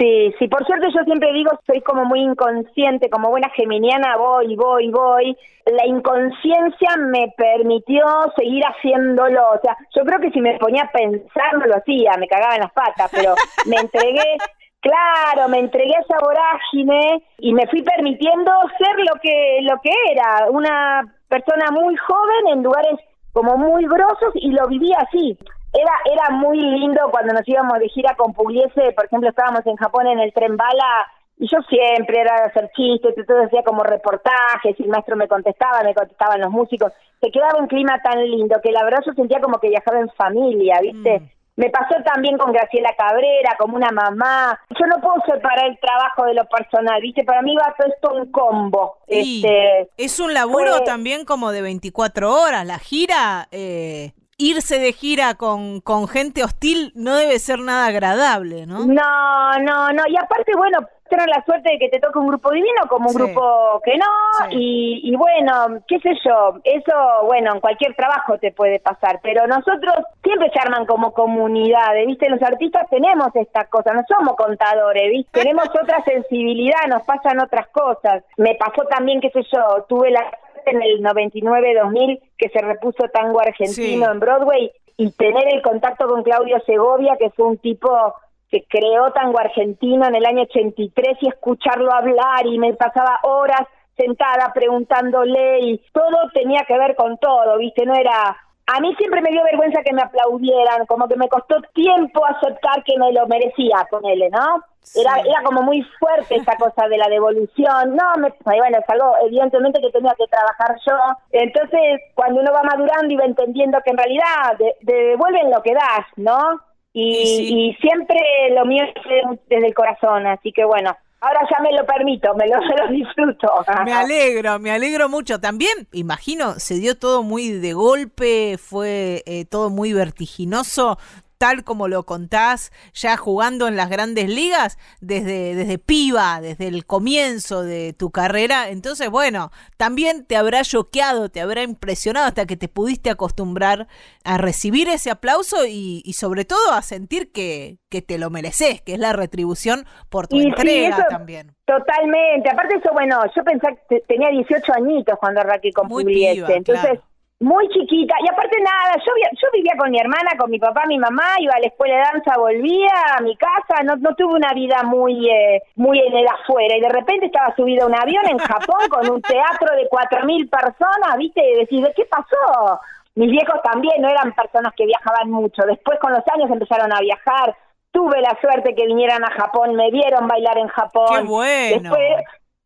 Sí, 0.00 0.34
sí, 0.38 0.48
por 0.48 0.66
suerte 0.66 0.86
yo 0.96 1.04
siempre 1.04 1.30
digo, 1.34 1.50
soy 1.66 1.82
como 1.82 2.06
muy 2.06 2.20
inconsciente, 2.20 3.10
como 3.10 3.28
buena 3.28 3.50
geminiana, 3.50 4.16
voy, 4.16 4.56
voy, 4.56 4.90
voy. 4.90 5.36
La 5.66 5.86
inconsciencia 5.86 6.96
me 6.96 7.34
permitió 7.36 8.06
seguir 8.34 8.64
haciéndolo, 8.64 9.42
o 9.50 9.60
sea, 9.62 9.76
yo 9.94 10.02
creo 10.04 10.18
que 10.18 10.30
si 10.30 10.40
me 10.40 10.56
ponía 10.56 10.84
a 10.84 10.90
pensar 10.90 11.52
no 11.52 11.66
lo 11.66 11.76
hacía, 11.76 12.12
me 12.18 12.28
cagaba 12.28 12.54
en 12.54 12.62
las 12.62 12.72
patas, 12.72 13.10
pero 13.12 13.34
me 13.66 13.76
entregué, 13.76 14.38
claro, 14.80 15.50
me 15.50 15.58
entregué 15.58 15.94
a 15.94 16.00
esa 16.00 16.18
vorágine 16.18 17.22
y 17.36 17.52
me 17.52 17.66
fui 17.66 17.82
permitiendo 17.82 18.52
ser 18.78 18.96
lo 19.00 19.20
que, 19.20 19.58
lo 19.70 19.82
que 19.82 19.92
era, 20.12 20.48
una 20.48 21.14
persona 21.28 21.66
muy 21.72 21.94
joven 21.98 22.54
en 22.54 22.62
lugares 22.62 22.98
como 23.34 23.58
muy 23.58 23.84
grosos 23.84 24.32
y 24.34 24.50
lo 24.52 24.66
vivía 24.66 24.96
así 25.06 25.36
era 25.72 25.92
era 26.04 26.30
muy 26.30 26.60
lindo 26.60 27.00
cuando 27.10 27.32
nos 27.32 27.46
íbamos 27.46 27.78
de 27.78 27.88
gira 27.88 28.14
con 28.16 28.32
Pugliese, 28.32 28.92
por 28.92 29.06
ejemplo, 29.06 29.28
estábamos 29.28 29.66
en 29.66 29.76
Japón 29.76 30.06
en 30.06 30.20
el 30.20 30.32
tren 30.32 30.56
bala 30.56 31.06
y 31.38 31.48
yo 31.48 31.58
siempre 31.68 32.20
era 32.20 32.34
de 32.36 32.42
hacer 32.48 32.70
chistes, 32.76 33.14
todo 33.26 33.44
hacía 33.44 33.62
como 33.62 33.82
reportajes 33.82 34.78
y 34.78 34.82
el 34.82 34.90
maestro 34.90 35.16
me 35.16 35.26
contestaba, 35.26 35.82
me 35.82 35.94
contestaban 35.94 36.38
los 36.38 36.50
músicos. 36.50 36.92
Se 37.18 37.30
quedaba 37.30 37.58
un 37.58 37.66
clima 37.66 37.98
tan 38.02 38.22
lindo 38.22 38.60
que 38.62 38.70
la 38.70 38.84
verdad 38.84 39.00
yo 39.06 39.14
sentía 39.14 39.40
como 39.40 39.58
que 39.58 39.70
viajaba 39.70 40.00
en 40.00 40.10
familia, 40.10 40.80
¿viste? 40.82 41.20
Mm. 41.20 41.28
Me 41.56 41.70
pasó 41.70 41.94
también 42.04 42.36
con 42.38 42.52
Graciela 42.52 42.94
Cabrera, 42.96 43.56
como 43.58 43.76
una 43.76 43.90
mamá. 43.90 44.58
Yo 44.78 44.86
no 44.86 45.00
puedo 45.00 45.16
separar 45.26 45.66
el 45.66 45.78
trabajo 45.78 46.24
de 46.24 46.34
lo 46.34 46.44
personal, 46.44 47.00
¿viste? 47.00 47.24
Para 47.24 47.42
mí 47.42 47.54
va 47.56 47.74
todo 47.76 47.88
esto 47.88 48.14
un 48.14 48.30
combo. 48.30 48.98
este, 49.06 49.88
es 49.96 50.20
un 50.20 50.34
laburo 50.34 50.82
también 50.84 51.24
como 51.24 51.52
de 51.52 51.62
24 51.62 52.32
horas. 52.32 52.66
La 52.66 52.78
gira 52.78 53.48
eh, 53.50 54.12
irse 54.40 54.78
de 54.78 54.92
gira 54.92 55.34
con, 55.34 55.80
con 55.80 56.08
gente 56.08 56.42
hostil 56.42 56.92
no 56.94 57.14
debe 57.14 57.38
ser 57.38 57.60
nada 57.60 57.86
agradable, 57.86 58.66
¿no? 58.66 58.86
No, 58.86 59.52
no, 59.62 59.92
no. 59.92 60.02
Y 60.08 60.16
aparte, 60.16 60.52
bueno, 60.56 60.78
tener 61.10 61.28
la 61.28 61.44
suerte 61.44 61.72
de 61.72 61.78
que 61.78 61.90
te 61.90 62.00
toque 62.00 62.18
un 62.18 62.28
grupo 62.28 62.50
divino 62.50 62.82
como 62.88 63.10
un 63.10 63.14
grupo 63.14 63.82
que 63.84 63.98
no. 63.98 64.06
Y, 64.50 65.00
y 65.04 65.16
bueno, 65.16 65.82
qué 65.86 65.98
sé 66.00 66.10
yo, 66.24 66.54
eso, 66.64 66.94
bueno, 67.24 67.52
en 67.54 67.60
cualquier 67.60 67.94
trabajo 67.94 68.38
te 68.38 68.52
puede 68.52 68.80
pasar. 68.80 69.20
Pero 69.22 69.46
nosotros 69.46 69.94
siempre 70.22 70.50
se 70.50 70.58
arman 70.58 70.86
como 70.86 71.12
comunidades, 71.12 72.06
¿viste? 72.06 72.30
Los 72.30 72.42
artistas 72.42 72.88
tenemos 72.88 73.28
estas 73.34 73.68
cosas, 73.68 73.94
no 73.94 74.02
somos 74.08 74.36
contadores, 74.36 75.10
¿viste? 75.10 75.38
Tenemos 75.38 75.68
otra 75.82 76.02
sensibilidad, 76.04 76.86
nos 76.88 77.02
pasan 77.02 77.40
otras 77.40 77.68
cosas. 77.68 78.24
Me 78.38 78.54
pasó 78.54 78.84
también, 78.88 79.20
qué 79.20 79.30
sé 79.30 79.42
yo, 79.52 79.84
tuve 79.88 80.10
la 80.10 80.24
en 80.66 80.82
el 80.82 81.02
99-2000 81.02 82.20
que 82.36 82.48
se 82.50 82.60
repuso 82.60 83.08
tango 83.12 83.40
argentino 83.40 84.12
en 84.12 84.20
Broadway 84.20 84.70
y 84.96 85.10
tener 85.12 85.54
el 85.54 85.62
contacto 85.62 86.06
con 86.06 86.22
Claudio 86.22 86.60
Segovia, 86.66 87.16
que 87.18 87.30
fue 87.30 87.46
un 87.46 87.58
tipo 87.58 88.14
que 88.50 88.64
creó 88.68 89.10
tango 89.12 89.38
argentino 89.38 90.06
en 90.06 90.16
el 90.16 90.26
año 90.26 90.42
83 90.42 91.18
y 91.20 91.28
escucharlo 91.28 91.92
hablar 91.92 92.46
y 92.46 92.58
me 92.58 92.74
pasaba 92.74 93.20
horas 93.22 93.62
sentada 93.96 94.52
preguntándole 94.52 95.60
y 95.60 95.78
todo 95.92 96.30
tenía 96.32 96.64
que 96.66 96.78
ver 96.78 96.96
con 96.96 97.18
todo, 97.18 97.58
¿viste? 97.58 97.86
No 97.86 97.94
era 97.94 98.36
a 98.72 98.80
mí 98.80 98.94
siempre 98.96 99.20
me 99.20 99.30
dio 99.30 99.42
vergüenza 99.42 99.82
que 99.82 99.92
me 99.92 100.02
aplaudieran, 100.02 100.86
como 100.86 101.08
que 101.08 101.16
me 101.16 101.28
costó 101.28 101.56
tiempo 101.74 102.24
aceptar 102.24 102.84
que 102.84 102.96
me 102.98 103.12
lo 103.12 103.26
merecía, 103.26 103.84
con 103.90 104.04
él, 104.06 104.22
¿no? 104.30 104.62
Era, 104.94 105.20
era 105.20 105.42
como 105.42 105.62
muy 105.62 105.82
fuerte 105.98 106.36
esa 106.36 106.56
cosa 106.58 106.86
de 106.88 106.96
la 106.96 107.08
devolución. 107.08 107.96
No, 107.96 108.16
me, 108.18 108.32
bueno, 108.44 108.78
es 108.78 108.88
algo 108.88 109.14
evidentemente 109.26 109.80
que 109.80 109.90
tenía 109.90 110.14
que 110.16 110.26
trabajar 110.28 110.76
yo. 110.86 110.96
Entonces, 111.32 112.00
cuando 112.14 112.40
uno 112.40 112.52
va 112.52 112.62
madurando 112.62 113.12
y 113.12 113.16
va 113.16 113.24
entendiendo 113.24 113.78
que 113.84 113.90
en 113.90 113.98
realidad 113.98 114.56
te 114.58 114.92
devuelven 114.92 115.50
lo 115.50 115.62
que 115.62 115.74
das, 115.74 116.06
¿no? 116.16 116.60
Y, 116.92 117.70
y, 117.70 117.74
siempre 117.80 118.18
lo 118.52 118.64
mío 118.64 118.82
es 118.84 119.38
desde 119.48 119.66
el 119.66 119.74
corazón, 119.74 120.26
así 120.26 120.52
que 120.52 120.64
bueno, 120.64 120.96
Ahora 121.22 121.40
ya 121.50 121.60
me 121.60 121.70
lo 121.76 121.84
permito, 121.84 122.34
me 122.34 122.46
lo, 122.48 122.56
lo 122.76 122.88
disfruto. 122.90 123.48
Me 123.84 123.92
alegro, 123.92 124.58
me 124.58 124.70
alegro 124.70 125.08
mucho. 125.08 125.38
También, 125.38 125.86
imagino, 125.92 126.54
se 126.54 126.76
dio 126.76 126.96
todo 126.96 127.22
muy 127.22 127.50
de 127.50 127.74
golpe, 127.74 128.56
fue 128.56 129.22
eh, 129.26 129.44
todo 129.44 129.68
muy 129.68 129.92
vertiginoso 129.92 130.98
tal 131.40 131.64
como 131.64 131.88
lo 131.88 132.04
contás, 132.04 132.70
ya 132.92 133.16
jugando 133.16 133.66
en 133.66 133.74
las 133.74 133.88
grandes 133.88 134.28
ligas, 134.28 134.76
desde, 135.00 135.54
desde 135.54 135.78
piba, 135.78 136.38
desde 136.42 136.68
el 136.68 136.84
comienzo 136.84 137.62
de 137.62 137.94
tu 137.94 138.10
carrera. 138.10 138.68
Entonces, 138.68 139.08
bueno, 139.08 139.50
también 139.78 140.26
te 140.26 140.36
habrá 140.36 140.60
choqueado, 140.64 141.30
te 141.30 141.40
habrá 141.40 141.62
impresionado 141.62 142.26
hasta 142.26 142.44
que 142.44 142.58
te 142.58 142.68
pudiste 142.68 143.08
acostumbrar 143.08 143.86
a 144.22 144.36
recibir 144.36 144.90
ese 144.90 145.10
aplauso 145.10 145.64
y, 145.66 146.12
sobre 146.12 146.44
todo 146.44 146.72
a 146.72 146.82
sentir 146.82 147.32
que, 147.32 147.78
que 147.88 148.02
te 148.02 148.18
lo 148.18 148.28
mereces, 148.28 148.82
que 148.82 148.92
es 148.92 148.98
la 148.98 149.14
retribución 149.14 149.86
por 150.10 150.28
tu 150.28 150.38
entrega 150.38 151.06
también. 151.08 151.54
Totalmente. 151.64 152.50
Aparte 152.50 152.76
eso, 152.76 152.90
bueno, 152.92 153.18
yo 153.34 153.42
pensé 153.44 153.78
que 153.88 154.00
tenía 154.06 154.28
18 154.28 154.74
añitos 154.74 155.18
cuando 155.18 155.40
arranqué 155.40 155.72
con 155.72 155.88
Pugliese. 155.88 156.52
Entonces, 156.54 157.00
muy 157.40 157.66
chiquita, 157.70 158.14
y 158.22 158.28
aparte 158.28 158.60
nada, 158.60 159.02
yo, 159.04 159.12
yo 159.32 159.48
vivía 159.54 159.72
con 159.78 159.90
mi 159.90 159.98
hermana, 159.98 160.32
con 160.38 160.50
mi 160.50 160.58
papá, 160.58 160.82
mi 160.86 160.98
mamá, 160.98 161.24
iba 161.38 161.54
a 161.54 161.60
la 161.60 161.68
escuela 161.68 161.96
de 161.96 162.02
danza, 162.12 162.38
volvía 162.38 162.92
a 163.16 163.22
mi 163.22 163.34
casa, 163.36 163.82
no, 163.82 163.96
no 163.96 164.14
tuve 164.14 164.34
una 164.34 164.52
vida 164.52 164.82
muy, 164.82 165.26
eh, 165.30 165.62
muy 165.76 165.98
en 166.00 166.14
el 166.14 166.26
afuera, 166.28 166.76
y 166.76 166.80
de 166.80 166.90
repente 166.90 167.26
estaba 167.26 167.56
subida 167.56 167.84
a 167.84 167.86
un 167.86 167.98
avión 167.98 168.28
en 168.28 168.36
Japón 168.38 168.88
con 168.90 169.10
un 169.10 169.22
teatro 169.22 169.74
de 169.74 169.88
cuatro 169.88 170.26
mil 170.26 170.50
personas, 170.50 171.16
viste, 171.16 171.40
y 171.40 171.60
decís, 171.60 171.86
¿qué 171.96 172.04
pasó? 172.04 172.78
Mis 173.14 173.30
viejos 173.30 173.60
también 173.62 174.02
no 174.02 174.10
eran 174.10 174.34
personas 174.34 174.74
que 174.76 174.84
viajaban 174.84 175.30
mucho, 175.30 175.62
después 175.66 175.98
con 175.98 176.12
los 176.12 176.22
años 176.34 176.50
empezaron 176.50 176.92
a 176.92 177.00
viajar, 177.00 177.56
tuve 177.90 178.20
la 178.20 178.36
suerte 178.42 178.74
que 178.74 178.84
vinieran 178.84 179.24
a 179.24 179.30
Japón, 179.30 179.76
me 179.76 179.90
vieron 179.90 180.28
bailar 180.28 180.58
en 180.58 180.68
Japón. 180.68 181.08
¡Qué 181.10 181.22
bueno! 181.22 181.90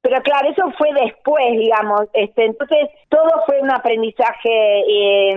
Pero 0.04 0.20
claro, 0.20 0.50
eso 0.50 0.70
fue 0.76 0.90
después, 1.02 1.42
digamos. 1.52 2.02
Este, 2.12 2.44
entonces, 2.44 2.90
todo 3.08 3.30
fue 3.46 3.58
un 3.62 3.70
aprendizaje 3.70 4.82
eh, 4.86 5.34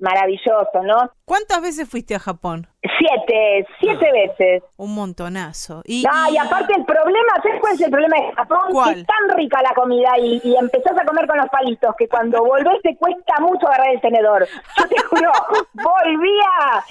maravilloso, 0.00 0.82
¿no? 0.82 1.08
¿Cuántas 1.24 1.62
veces 1.62 1.88
fuiste 1.88 2.16
a 2.16 2.18
Japón? 2.18 2.66
Siete, 2.98 3.64
siete 3.78 4.08
ah, 4.08 4.12
veces. 4.12 4.64
Un 4.76 4.96
montonazo. 4.96 5.82
Y, 5.84 6.02
y 6.02 6.36
aparte 6.36 6.74
el 6.76 6.84
problema, 6.84 7.32
¿sabes 7.44 7.60
cuál 7.60 7.74
es 7.74 7.80
el 7.80 7.90
problema 7.92 8.16
de 8.16 8.32
Japón? 8.32 8.58
Que 8.84 9.00
es 9.00 9.06
tan 9.06 9.36
rica 9.36 9.62
la 9.62 9.72
comida 9.72 10.10
y, 10.18 10.40
y, 10.42 10.56
empezás 10.56 10.98
a 10.98 11.04
comer 11.04 11.28
con 11.28 11.38
los 11.38 11.48
palitos 11.48 11.94
que 11.96 12.08
cuando 12.08 12.44
volvés 12.44 12.82
te 12.82 12.96
cuesta 12.96 13.34
mucho 13.38 13.68
agarrar 13.68 13.94
el 13.94 14.00
tenedor. 14.00 14.48
Yo 14.78 14.88
te 14.88 15.00
juro, 15.00 15.30
volvía 15.74 16.84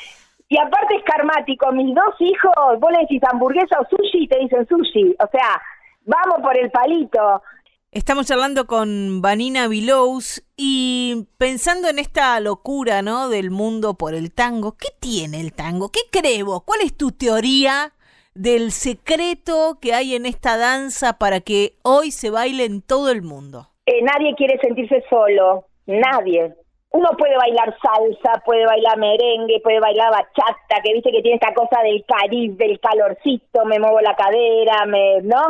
y 0.47 0.57
aparte 0.57 0.95
es 0.95 1.03
karmático, 1.03 1.73
mis 1.73 1.93
dos 1.93 2.15
hijos, 2.19 2.79
vos 2.79 2.91
le 2.93 2.99
decís 2.99 3.21
hamburguesa 3.29 3.79
o 3.81 3.85
sushi 3.85 4.23
y 4.23 4.27
te 4.29 4.39
dicen 4.39 4.65
sushi. 4.67 5.15
O 5.19 5.27
sea, 5.27 5.61
Vamos 6.05 6.39
por 6.41 6.57
el 6.57 6.71
palito. 6.71 7.43
Estamos 7.91 8.25
charlando 8.25 8.65
con 8.65 9.21
Vanina 9.21 9.67
Vilous 9.67 10.43
y 10.55 11.27
pensando 11.37 11.89
en 11.89 11.99
esta 11.99 12.39
locura, 12.39 13.01
¿no? 13.01 13.29
Del 13.29 13.51
mundo 13.51 13.95
por 13.95 14.15
el 14.15 14.33
tango. 14.33 14.77
¿Qué 14.77 14.87
tiene 14.99 15.41
el 15.41 15.53
tango? 15.53 15.89
¿Qué 15.89 15.99
crees 16.09 16.43
vos? 16.43 16.63
¿Cuál 16.63 16.81
es 16.81 16.95
tu 16.97 17.11
teoría 17.11 17.91
del 18.33 18.71
secreto 18.71 19.77
que 19.81 19.93
hay 19.93 20.15
en 20.15 20.25
esta 20.25 20.57
danza 20.57 21.19
para 21.19 21.41
que 21.41 21.73
hoy 21.83 22.11
se 22.11 22.29
baile 22.29 22.65
en 22.65 22.81
todo 22.81 23.11
el 23.11 23.21
mundo? 23.21 23.67
Eh, 23.85 24.01
nadie 24.01 24.33
quiere 24.35 24.57
sentirse 24.59 25.03
solo. 25.09 25.65
Nadie. 25.85 26.55
Uno 26.91 27.09
puede 27.17 27.37
bailar 27.37 27.75
salsa, 27.81 28.41
puede 28.43 28.65
bailar 28.65 28.97
merengue, 28.97 29.59
puede 29.61 29.79
bailar 29.79 30.11
bachata, 30.11 30.81
que 30.83 30.93
viste 30.93 31.11
que 31.11 31.21
tiene 31.21 31.39
esta 31.41 31.53
cosa 31.53 31.81
del 31.83 32.03
cariz, 32.05 32.57
del 32.57 32.79
calorcito, 32.79 33.65
me 33.65 33.79
muevo 33.79 34.01
la 34.01 34.15
cadera, 34.15 34.85
me, 34.85 35.21
¿no? 35.21 35.41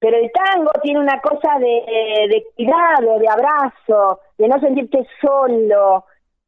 Pero 0.00 0.16
el 0.16 0.32
tango 0.32 0.70
tiene 0.82 0.98
una 0.98 1.20
cosa 1.20 1.58
de, 1.58 2.26
de 2.28 2.44
cuidado, 2.56 3.18
de 3.18 3.28
abrazo, 3.28 4.20
de 4.38 4.48
no 4.48 4.58
sentirte 4.58 5.06
solo. 5.20 6.06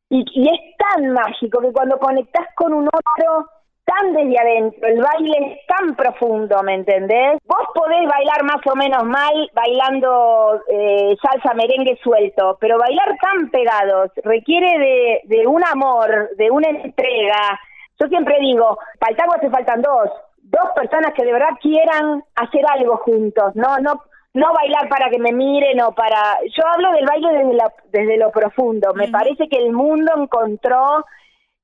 Y, 0.08 0.24
y, 0.34 0.48
es 0.48 0.76
tan 0.78 1.10
mágico 1.10 1.60
que 1.60 1.72
cuando 1.72 1.98
conectás 1.98 2.46
con 2.56 2.72
un 2.72 2.86
otro, 2.86 3.46
tan 3.84 4.14
desde 4.14 4.38
adentro, 4.38 4.88
el 4.88 5.02
baile 5.02 5.38
es 5.40 5.66
tan 5.66 5.94
profundo, 5.96 6.62
¿me 6.62 6.74
entendés? 6.74 7.38
Vos 7.44 7.66
podés 7.74 8.08
bailar 8.08 8.42
más 8.44 8.66
o 8.66 8.76
menos 8.76 9.04
mal 9.04 9.50
bailando 9.54 10.60
eh, 10.68 11.16
salsa 11.20 11.54
merengue 11.54 11.98
suelto, 12.02 12.56
pero 12.60 12.78
bailar 12.78 13.16
tan 13.20 13.50
pegados 13.50 14.10
requiere 14.24 14.78
de, 14.78 15.20
de 15.24 15.46
un 15.46 15.62
amor, 15.64 16.30
de 16.36 16.50
una 16.50 16.68
entrega. 16.68 17.60
Yo 18.00 18.08
siempre 18.08 18.36
digo, 18.40 18.78
tango 18.98 19.34
hace 19.34 19.50
faltan 19.50 19.82
dos, 19.82 20.10
dos 20.52 20.70
personas 20.76 21.12
que 21.14 21.24
de 21.24 21.32
verdad 21.32 21.58
quieran 21.60 22.22
hacer 22.36 22.62
algo 22.68 22.98
juntos, 22.98 23.56
no, 23.56 23.78
no, 23.78 24.02
no 24.34 24.52
bailar 24.52 24.88
para 24.88 25.10
que 25.10 25.18
me 25.18 25.32
miren 25.32 25.80
o 25.80 25.92
para... 25.92 26.38
Yo 26.56 26.62
hablo 26.66 26.92
del 26.92 27.06
baile 27.06 27.32
desde, 27.32 27.54
la, 27.54 27.72
desde 27.90 28.18
lo 28.18 28.30
profundo. 28.30 28.92
Me 28.94 29.08
parece 29.08 29.48
que 29.48 29.58
el 29.58 29.72
mundo 29.72 30.12
encontró 30.16 31.04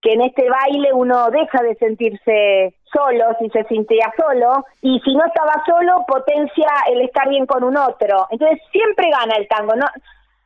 que 0.01 0.13
en 0.15 0.23
este 0.23 0.49
baile 0.49 0.93
uno 0.93 1.31
deja 1.31 1.63
de 1.63 1.75
sentirse 1.77 2.75
solo, 2.93 3.25
si 3.39 3.51
se 3.51 3.65
sentía 3.65 4.13
solo, 4.17 4.65
y 4.81 5.01
si 5.01 5.15
no 5.15 5.25
estaba 5.27 5.63
solo, 5.67 6.05
potencia 6.07 6.69
el 6.91 7.03
estar 7.03 7.29
bien 7.29 7.47
con 7.47 7.65
un 7.65 7.77
otro. 7.77 8.27
Entonces 8.31 8.61
siempre 8.73 9.11
gana 9.11 9.35
el 9.37 9.49
tango, 9.49 9.75
no, 9.75 9.87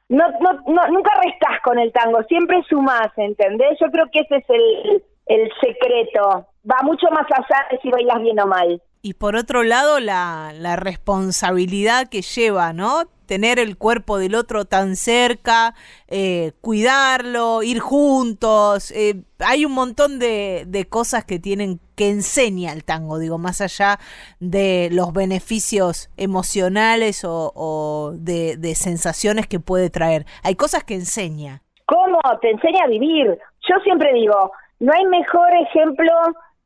no, 0.08 0.26
no, 0.66 0.88
nunca 0.88 1.12
restás 1.22 1.60
con 1.62 1.78
el 1.78 1.92
tango, 1.92 2.22
siempre 2.24 2.62
sumás, 2.68 3.10
¿entendés? 3.16 3.78
Yo 3.78 3.86
creo 3.90 4.06
que 4.10 4.20
ese 4.20 4.36
es 4.36 4.50
el, 4.50 5.02
el 5.26 5.52
secreto. 5.60 6.46
Va 6.70 6.76
mucho 6.82 7.06
más 7.10 7.26
allá 7.30 7.66
de 7.70 7.78
si 7.80 7.90
bailas 7.90 8.22
bien 8.22 8.40
o 8.40 8.46
mal. 8.46 8.82
Y 9.02 9.14
por 9.14 9.34
otro 9.34 9.64
lado, 9.64 9.98
la, 9.98 10.52
la 10.54 10.76
responsabilidad 10.76 12.08
que 12.08 12.22
lleva, 12.22 12.72
¿no? 12.72 13.04
tener 13.32 13.58
el 13.58 13.78
cuerpo 13.78 14.18
del 14.18 14.34
otro 14.34 14.66
tan 14.66 14.94
cerca, 14.94 15.72
eh, 16.06 16.52
cuidarlo, 16.60 17.62
ir 17.62 17.80
juntos. 17.80 18.90
Eh, 18.90 19.22
hay 19.38 19.64
un 19.64 19.72
montón 19.72 20.18
de, 20.18 20.64
de, 20.66 20.84
cosas 20.84 21.24
que 21.24 21.38
tienen 21.38 21.80
que 21.96 22.10
enseña 22.10 22.74
el 22.74 22.84
tango, 22.84 23.18
digo, 23.18 23.38
más 23.38 23.62
allá 23.62 23.98
de 24.38 24.90
los 24.92 25.14
beneficios 25.14 26.10
emocionales 26.18 27.24
o, 27.26 28.12
de, 28.14 28.58
de, 28.58 28.74
sensaciones 28.74 29.46
que 29.46 29.60
puede 29.60 29.88
traer. 29.88 30.26
Hay 30.44 30.54
cosas 30.54 30.84
que 30.84 30.92
enseña. 30.92 31.62
¿Cómo? 31.86 32.18
Te 32.42 32.50
enseña 32.50 32.84
a 32.84 32.88
vivir. 32.88 33.38
Yo 33.66 33.76
siempre 33.82 34.12
digo, 34.12 34.52
no 34.78 34.92
hay 34.92 35.06
mejor 35.06 35.48
ejemplo 35.68 36.12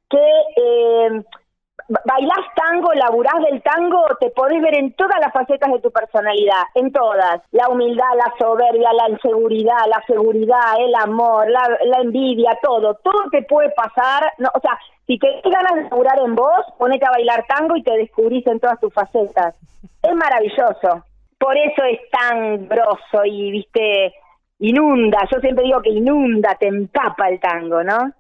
que... 0.09 0.43
Eh, 0.57 1.25
bailás 1.89 2.41
tango, 2.55 2.93
laburás 2.95 3.43
del 3.49 3.63
tango, 3.63 4.05
te 4.21 4.31
podés 4.31 4.61
ver 4.61 4.77
en 4.77 4.93
todas 4.95 5.19
las 5.21 5.33
facetas 5.33 5.71
de 5.73 5.81
tu 5.81 5.91
personalidad, 5.91 6.63
en 6.75 6.93
todas. 6.93 7.43
La 7.53 7.69
humildad, 7.69 8.09
la 8.17 8.33
soberbia, 8.39 8.93
la 8.93 9.11
inseguridad, 9.11 9.87
la 9.89 10.03
seguridad, 10.07 10.81
el 10.81 10.95
amor, 10.95 11.49
la, 11.49 12.01
envidia, 12.01 12.59
todo. 12.63 12.95
Todo 12.95 13.31
te 13.31 13.43
puede 13.43 13.71
pasar. 13.71 14.33
No, 14.39 14.49
o 14.55 14.61
sea, 14.61 14.79
si 15.07 15.19
te 15.19 15.29
ganas 15.45 15.75
de 15.75 15.83
laburar 15.85 16.19
en 16.25 16.35
vos, 16.35 16.65
ponete 16.79 17.07
a 17.07 17.11
bailar 17.11 17.45
tango 17.47 17.77
y 17.77 17.83
te 17.83 17.97
descubrís 17.97 18.47
en 18.47 18.59
todas 18.59 18.81
tus 18.81 18.93
facetas. 18.93 19.55
Es 20.03 20.15
maravilloso. 20.15 21.05
Por 21.39 21.57
eso 21.57 21.85
es 21.85 22.01
tan 22.11 22.67
grosso 22.67 23.25
y, 23.25 23.51
viste, 23.53 24.15
inunda. 24.59 25.21
Yo 25.31 25.39
siempre 25.41 25.65
digo 25.65 25.83
que 25.83 25.91
inunda, 25.91 26.57
te 26.59 26.67
empapa 26.67 27.29
el 27.29 27.39
tango, 27.39 27.85
¿no? 27.85 28.13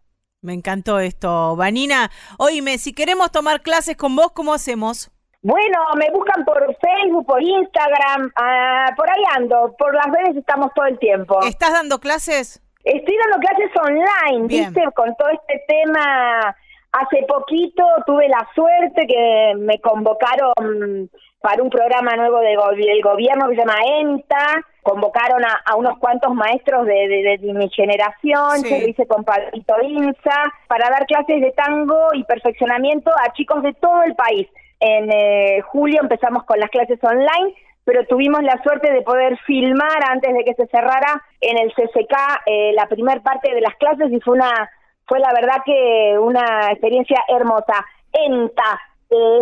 Me 0.46 0.54
encantó 0.54 1.00
esto. 1.00 1.56
Vanina, 1.56 2.08
oíme, 2.38 2.78
si 2.78 2.92
queremos 2.92 3.32
tomar 3.32 3.62
clases 3.62 3.96
con 3.96 4.14
vos, 4.14 4.30
¿cómo 4.30 4.54
hacemos? 4.54 5.10
Bueno, 5.42 5.78
me 5.96 6.08
buscan 6.12 6.44
por 6.44 6.64
Facebook, 6.80 7.26
por 7.26 7.42
Instagram, 7.42 8.26
uh, 8.26 8.94
por 8.94 9.10
ahí 9.10 9.22
ando, 9.34 9.74
por 9.76 9.92
las 9.92 10.06
redes 10.06 10.36
estamos 10.36 10.70
todo 10.76 10.86
el 10.86 11.00
tiempo. 11.00 11.40
¿Estás 11.42 11.72
dando 11.72 11.98
clases? 11.98 12.62
Estoy 12.84 13.16
dando 13.24 13.44
clases 13.44 13.70
online, 13.76 14.46
¿viste? 14.46 14.84
Con 14.94 15.16
todo 15.16 15.30
este 15.30 15.64
tema. 15.66 16.56
Hace 16.92 17.26
poquito 17.26 17.82
tuve 18.06 18.28
la 18.28 18.48
suerte 18.54 19.04
que 19.04 19.54
me 19.58 19.80
convocaron 19.80 21.10
para 21.40 21.62
un 21.62 21.70
programa 21.70 22.16
nuevo 22.16 22.40
del 22.40 23.02
gobierno 23.02 23.48
que 23.48 23.54
se 23.54 23.60
llama 23.60 23.78
ENTA. 24.00 24.64
Convocaron 24.82 25.42
a, 25.44 25.76
unos 25.76 25.98
cuantos 25.98 26.34
maestros 26.34 26.86
de, 26.86 27.38
mi 27.42 27.68
generación, 27.70 28.60
se 28.60 28.80
lo 28.80 28.88
hice 28.88 29.06
con 29.06 29.24
Pablito 29.24 29.74
Inza, 29.82 30.52
para 30.68 30.88
dar 30.90 31.06
clases 31.06 31.40
de 31.40 31.50
tango 31.52 32.08
y 32.14 32.22
perfeccionamiento 32.24 33.10
a 33.10 33.32
chicos 33.32 33.62
de 33.62 33.74
todo 33.74 34.02
el 34.04 34.14
país. 34.14 34.46
En 34.78 35.10
eh, 35.10 35.60
julio 35.62 36.00
empezamos 36.02 36.44
con 36.44 36.60
las 36.60 36.70
clases 36.70 37.02
online, 37.02 37.54
pero 37.84 38.06
tuvimos 38.06 38.42
la 38.42 38.62
suerte 38.62 38.92
de 38.92 39.02
poder 39.02 39.38
filmar 39.46 40.04
antes 40.08 40.32
de 40.34 40.44
que 40.44 40.54
se 40.54 40.66
cerrara 40.66 41.22
en 41.40 41.58
el 41.58 41.72
CCK 41.72 42.14
eh, 42.46 42.72
la 42.74 42.86
primer 42.86 43.22
parte 43.22 43.52
de 43.54 43.60
las 43.60 43.74
clases 43.76 44.12
y 44.12 44.20
fue 44.20 44.34
una 44.34 44.70
fue 45.06 45.20
la 45.20 45.32
verdad 45.32 45.62
que 45.64 46.16
una 46.18 46.70
experiencia 46.72 47.22
hermosa. 47.28 47.84
ENTA, 48.12 48.80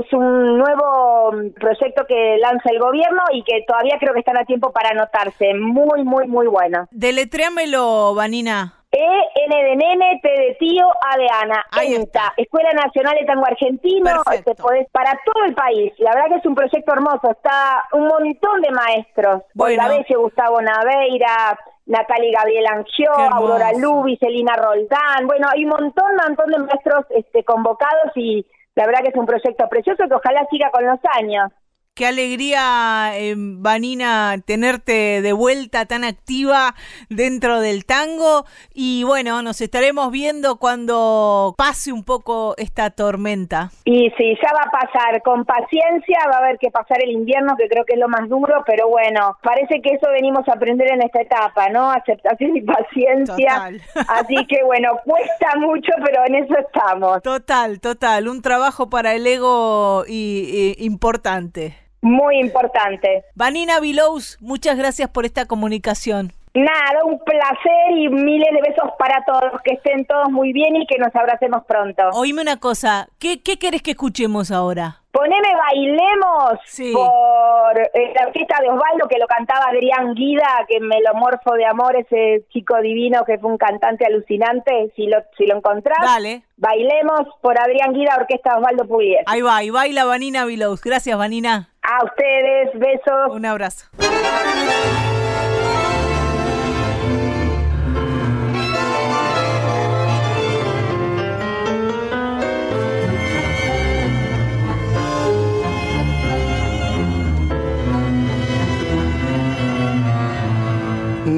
es 0.00 0.12
un 0.12 0.58
nuevo 0.58 1.32
proyecto 1.58 2.04
que 2.06 2.38
lanza 2.38 2.70
el 2.70 2.78
gobierno 2.78 3.22
y 3.32 3.42
que 3.42 3.64
todavía 3.66 3.96
creo 3.98 4.12
que 4.12 4.20
están 4.20 4.38
a 4.38 4.44
tiempo 4.44 4.72
para 4.72 4.90
anotarse. 4.90 5.54
Muy, 5.54 6.04
muy, 6.04 6.26
muy 6.26 6.46
bueno. 6.46 6.86
Deletréamelo, 6.90 8.14
Vanina. 8.14 8.74
E, 8.90 9.06
N 9.46 9.64
de 9.64 9.76
nene, 9.76 10.20
T 10.22 10.28
de 10.28 10.56
tío, 10.60 10.86
A 10.86 11.18
de 11.18 11.26
Ana. 11.42 11.66
Ahí 11.72 11.94
está. 11.94 12.32
Escuela 12.36 12.70
Nacional 12.72 13.16
de 13.18 13.26
Tango 13.26 13.44
Argentino. 13.44 14.22
Te 14.44 14.54
podés, 14.54 14.88
para 14.92 15.18
todo 15.24 15.44
el 15.46 15.54
país. 15.54 15.92
La 15.98 16.14
verdad 16.14 16.28
que 16.28 16.36
es 16.36 16.46
un 16.46 16.54
proyecto 16.54 16.92
hermoso. 16.92 17.30
Está 17.32 17.84
un 17.92 18.06
montón 18.06 18.60
de 18.62 18.70
maestros. 18.70 19.42
Bueno. 19.54 19.82
Gustavo 20.16 20.62
Naveira, 20.62 21.58
Natalia 21.86 22.38
Gabriel 22.38 22.66
Angió, 22.66 23.12
Aurora 23.12 23.72
Lubi, 23.72 24.16
Celina 24.16 24.54
Roldán. 24.54 25.26
Bueno, 25.26 25.48
hay 25.52 25.64
un 25.64 25.70
montón, 25.70 26.12
un 26.12 26.16
montón 26.28 26.50
de 26.52 26.58
maestros 26.58 27.06
este, 27.10 27.42
convocados 27.42 28.12
y 28.14 28.46
la 28.74 28.86
verdad 28.86 29.02
que 29.02 29.08
es 29.08 29.16
un 29.16 29.26
proyecto 29.26 29.68
precioso 29.68 30.04
que 30.08 30.14
ojalá 30.14 30.46
siga 30.50 30.70
con 30.70 30.86
los 30.86 30.98
años. 31.18 31.52
Qué 31.96 32.06
alegría, 32.06 33.12
eh, 33.14 33.36
Vanina, 33.36 34.34
tenerte 34.44 35.22
de 35.22 35.32
vuelta 35.32 35.86
tan 35.86 36.02
activa 36.02 36.74
dentro 37.08 37.60
del 37.60 37.86
tango. 37.86 38.46
Y 38.74 39.04
bueno, 39.04 39.42
nos 39.42 39.60
estaremos 39.60 40.10
viendo 40.10 40.56
cuando 40.56 41.54
pase 41.56 41.92
un 41.92 42.02
poco 42.02 42.56
esta 42.56 42.90
tormenta. 42.90 43.70
Y 43.84 44.10
sí, 44.18 44.36
ya 44.42 44.50
va 44.54 44.62
a 44.66 44.70
pasar. 44.72 45.22
Con 45.22 45.44
paciencia 45.44 46.18
va 46.28 46.38
a 46.38 46.38
haber 46.40 46.58
que 46.58 46.72
pasar 46.72 46.98
el 47.00 47.12
invierno, 47.12 47.54
que 47.56 47.68
creo 47.68 47.84
que 47.84 47.94
es 47.94 48.00
lo 48.00 48.08
más 48.08 48.28
duro, 48.28 48.64
pero 48.66 48.88
bueno, 48.88 49.38
parece 49.40 49.80
que 49.80 49.90
eso 49.90 50.08
venimos 50.10 50.48
a 50.48 50.54
aprender 50.54 50.90
en 50.94 51.02
esta 51.02 51.22
etapa, 51.22 51.68
¿no? 51.68 51.92
Aceptación 51.92 52.56
y 52.56 52.62
paciencia. 52.62 53.70
Así 54.08 54.34
que 54.48 54.64
bueno, 54.64 54.98
cuesta 55.04 55.52
mucho, 55.60 55.92
pero 56.04 56.24
en 56.26 56.42
eso 56.42 56.54
estamos. 56.58 57.22
Total, 57.22 57.78
total. 57.78 58.26
Un 58.26 58.42
trabajo 58.42 58.90
para 58.90 59.14
el 59.14 59.24
ego 59.28 60.02
y, 60.08 60.74
y 60.76 60.84
importante 60.84 61.83
muy 62.04 62.38
importante. 62.38 63.24
Vanina 63.34 63.80
Vilous, 63.80 64.36
muchas 64.40 64.76
gracias 64.76 65.10
por 65.10 65.24
esta 65.24 65.46
comunicación. 65.46 66.32
Nada, 66.54 67.04
un 67.04 67.18
placer 67.18 67.90
y 67.96 68.08
miles 68.08 68.48
de 68.52 68.70
besos 68.70 68.92
para 68.96 69.24
todos, 69.24 69.60
que 69.62 69.74
estén 69.74 70.06
todos 70.06 70.30
muy 70.30 70.52
bien 70.52 70.76
y 70.76 70.86
que 70.86 70.98
nos 70.98 71.14
abracemos 71.16 71.64
pronto. 71.66 72.10
Oíme 72.12 72.42
una 72.42 72.58
cosa, 72.60 73.08
¿qué, 73.18 73.42
qué 73.42 73.58
querés 73.58 73.82
que 73.82 73.90
escuchemos 73.90 74.52
ahora? 74.52 75.00
Poneme 75.10 75.48
Bailemos 75.56 76.60
por 76.92 77.78
eh, 77.78 78.12
la 78.14 78.26
orquesta 78.26 78.56
de 78.60 78.68
Osvaldo 78.68 79.06
que 79.08 79.18
lo 79.18 79.26
cantaba 79.26 79.66
Adrián 79.68 80.14
Guida, 80.14 80.64
que 80.68 80.78
me 80.80 81.00
lo 81.00 81.14
morfo 81.14 81.54
de 81.54 81.66
amor, 81.66 81.96
ese 81.96 82.44
chico 82.52 82.80
divino 82.80 83.24
que 83.24 83.38
fue 83.38 83.50
un 83.50 83.58
cantante 83.58 84.06
alucinante, 84.06 84.92
si 84.94 85.06
lo, 85.06 85.18
si 85.36 85.46
lo 85.46 85.56
encontrás. 85.56 85.98
Dale. 86.02 86.42
Bailemos 86.56 87.22
por 87.40 87.60
Adrián 87.60 87.92
Guida, 87.94 88.16
orquesta 88.16 88.50
de 88.50 88.56
Osvaldo 88.58 88.86
Pugliese. 88.86 89.24
Ahí 89.26 89.40
va, 89.40 89.62
y 89.62 89.70
baila 89.70 90.04
Vanina 90.04 90.44
Vilous. 90.44 90.82
Gracias, 90.82 91.16
Vanina. 91.16 91.68
A 91.82 92.04
ustedes, 92.04 92.78
besos. 92.78 93.30
Un 93.30 93.46
abrazo. 93.46 93.86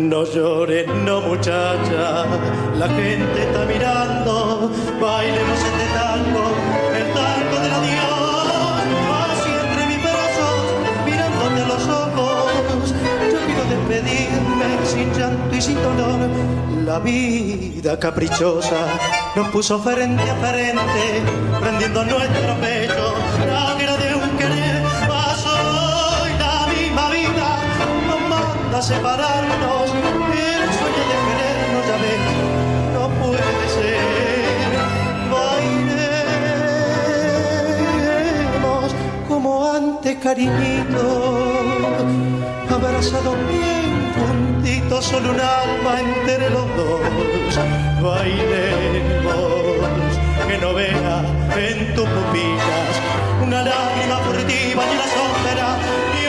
No 0.06 0.22
llores, 0.24 0.86
no 1.04 1.20
muchacha, 1.20 2.26
la 2.78 2.88
gente 2.88 3.42
está 3.42 3.64
mirando, 3.64 4.70
bailemos 5.00 5.58
este 5.58 5.86
tango, 5.98 6.44
el 6.94 7.12
tango 7.12 7.56
del 7.60 7.72
adiós, 7.72 8.86
así 9.32 9.50
entre 9.50 9.86
mis 9.88 10.02
brazos, 10.04 10.62
mirándote 11.04 11.60
a 11.60 11.66
los 11.66 11.88
ojos, 11.88 12.94
yo 13.32 13.38
quiero 13.46 13.64
despedirme 13.64 14.86
sin 14.86 15.12
llanto 15.12 15.56
y 15.56 15.60
sin 15.60 15.82
dolor, 15.82 16.20
la 16.84 17.00
vida 17.00 17.98
caprichosa 17.98 18.86
nos 19.34 19.48
puso 19.48 19.80
frente 19.80 20.22
a 20.22 20.36
frente, 20.36 21.22
prendiendo 21.58 22.04
nuestro 22.04 22.54
pecho, 22.60 23.14
la 23.44 23.74
guerra 23.74 23.96
de 23.96 24.14
un 24.14 24.30
querer 24.38 24.82
pasó 25.08 26.28
y 26.28 26.38
la 26.38 26.66
misma 26.68 27.10
vida 27.10 27.58
nos 28.06 28.20
manda 28.28 28.78
a 28.78 28.82
separarnos 28.82 29.95
cariñito, 40.26 41.04
abrazado 42.68 43.36
bien 43.48 43.90
juntito, 44.16 45.00
solo 45.00 45.30
un 45.30 45.40
alma 45.40 46.00
entre 46.00 46.50
los 46.50 46.66
dos. 46.76 47.00
Bailemos, 48.02 49.36
que 50.48 50.58
no 50.58 50.74
vea 50.74 51.16
en 51.56 51.94
tus 51.94 52.08
pupilas 52.08 52.92
una 53.40 53.62
lágrima 53.62 54.16
furtiva 54.26 54.82
ni 54.90 54.96
la 55.02 55.08
sombra 55.16 55.68
ni 56.12 56.24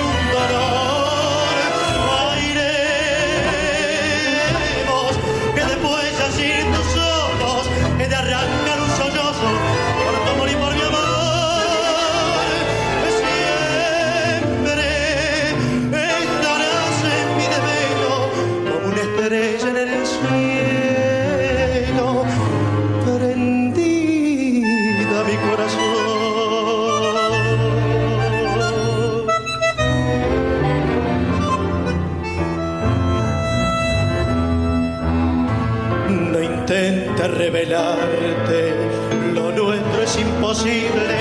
imposible, 40.37 41.17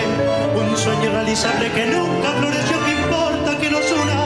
un 0.55 0.77
sueño 0.77 1.05
irrealizable 1.05 1.71
que 1.73 1.87
nunca 1.87 2.33
floreció. 2.39 2.77
Que 2.85 2.93
importa 2.93 3.59
que 3.59 3.71
nos 3.71 3.91
una? 3.93 4.19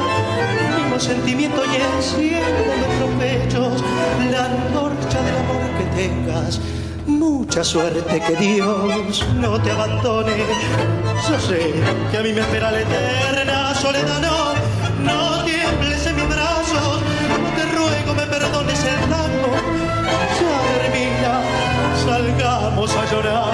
El 0.67 0.83
mismo 0.83 0.99
sentimiento 0.99 1.63
y 1.65 1.77
enciende 1.77 2.63
nuestros 2.67 3.11
pechos 3.19 3.85
la 4.31 4.47
antorcha 4.47 5.23
del 5.23 5.37
amor 5.37 5.63
que 5.79 6.03
tengas. 6.03 6.61
Mucha 7.07 7.63
suerte 7.63 8.21
que 8.21 8.37
Dios 8.37 9.27
no 9.37 9.61
te 9.63 9.71
abandone. 9.71 10.37
Yo 11.29 11.41
sé 11.41 11.73
que 12.11 12.19
a 12.19 12.23
mí 12.23 12.33
me 12.33 12.41
espera 12.41 12.71
la 12.73 12.81
eterna 12.81 13.75
soledad. 13.75 14.21
No, 14.21 14.55
no 15.05 15.45
tiembles 15.45 16.07
en 16.07 16.17
mis 16.17 16.29
brazos. 16.29 17.01
No 17.43 17.51
te 17.57 17.65
ruego 17.77 18.15
me 18.15 18.27
perdones 18.27 18.85
el 18.85 19.01
tango. 19.09 19.53
Ya 20.41 20.83
termina 20.83 21.61
salgamos 22.05 22.97
a 22.97 23.05
llorar, 23.11 23.50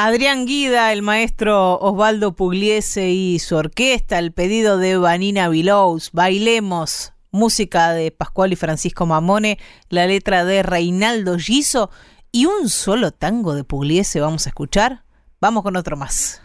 Adrián 0.00 0.46
Guida, 0.46 0.92
el 0.92 1.02
maestro 1.02 1.76
Osvaldo 1.80 2.32
Pugliese 2.32 3.10
y 3.10 3.40
su 3.40 3.56
orquesta, 3.56 4.20
el 4.20 4.30
pedido 4.30 4.78
de 4.78 4.96
Vanina 4.96 5.48
Vilous, 5.48 6.12
Bailemos, 6.12 7.12
música 7.32 7.92
de 7.92 8.12
Pascual 8.12 8.52
y 8.52 8.56
Francisco 8.56 9.06
Mamone, 9.06 9.58
la 9.88 10.06
letra 10.06 10.44
de 10.44 10.62
Reinaldo 10.62 11.36
Giso 11.36 11.90
y 12.32 12.46
un 12.46 12.68
solo 12.68 13.10
tango 13.10 13.54
de 13.54 13.64
Pugliese 13.64 14.20
vamos 14.20 14.46
a 14.46 14.50
escuchar. 14.50 15.04
Vamos 15.40 15.62
con 15.62 15.76
otro 15.76 15.96
más. 15.96 16.42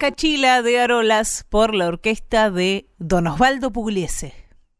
Cachila 0.00 0.62
de 0.62 0.80
Arolas 0.80 1.44
por 1.50 1.74
la 1.74 1.86
orquesta 1.86 2.50
de 2.50 2.88
Don 2.96 3.26
Osvaldo 3.26 3.70
Pugliese. 3.70 4.39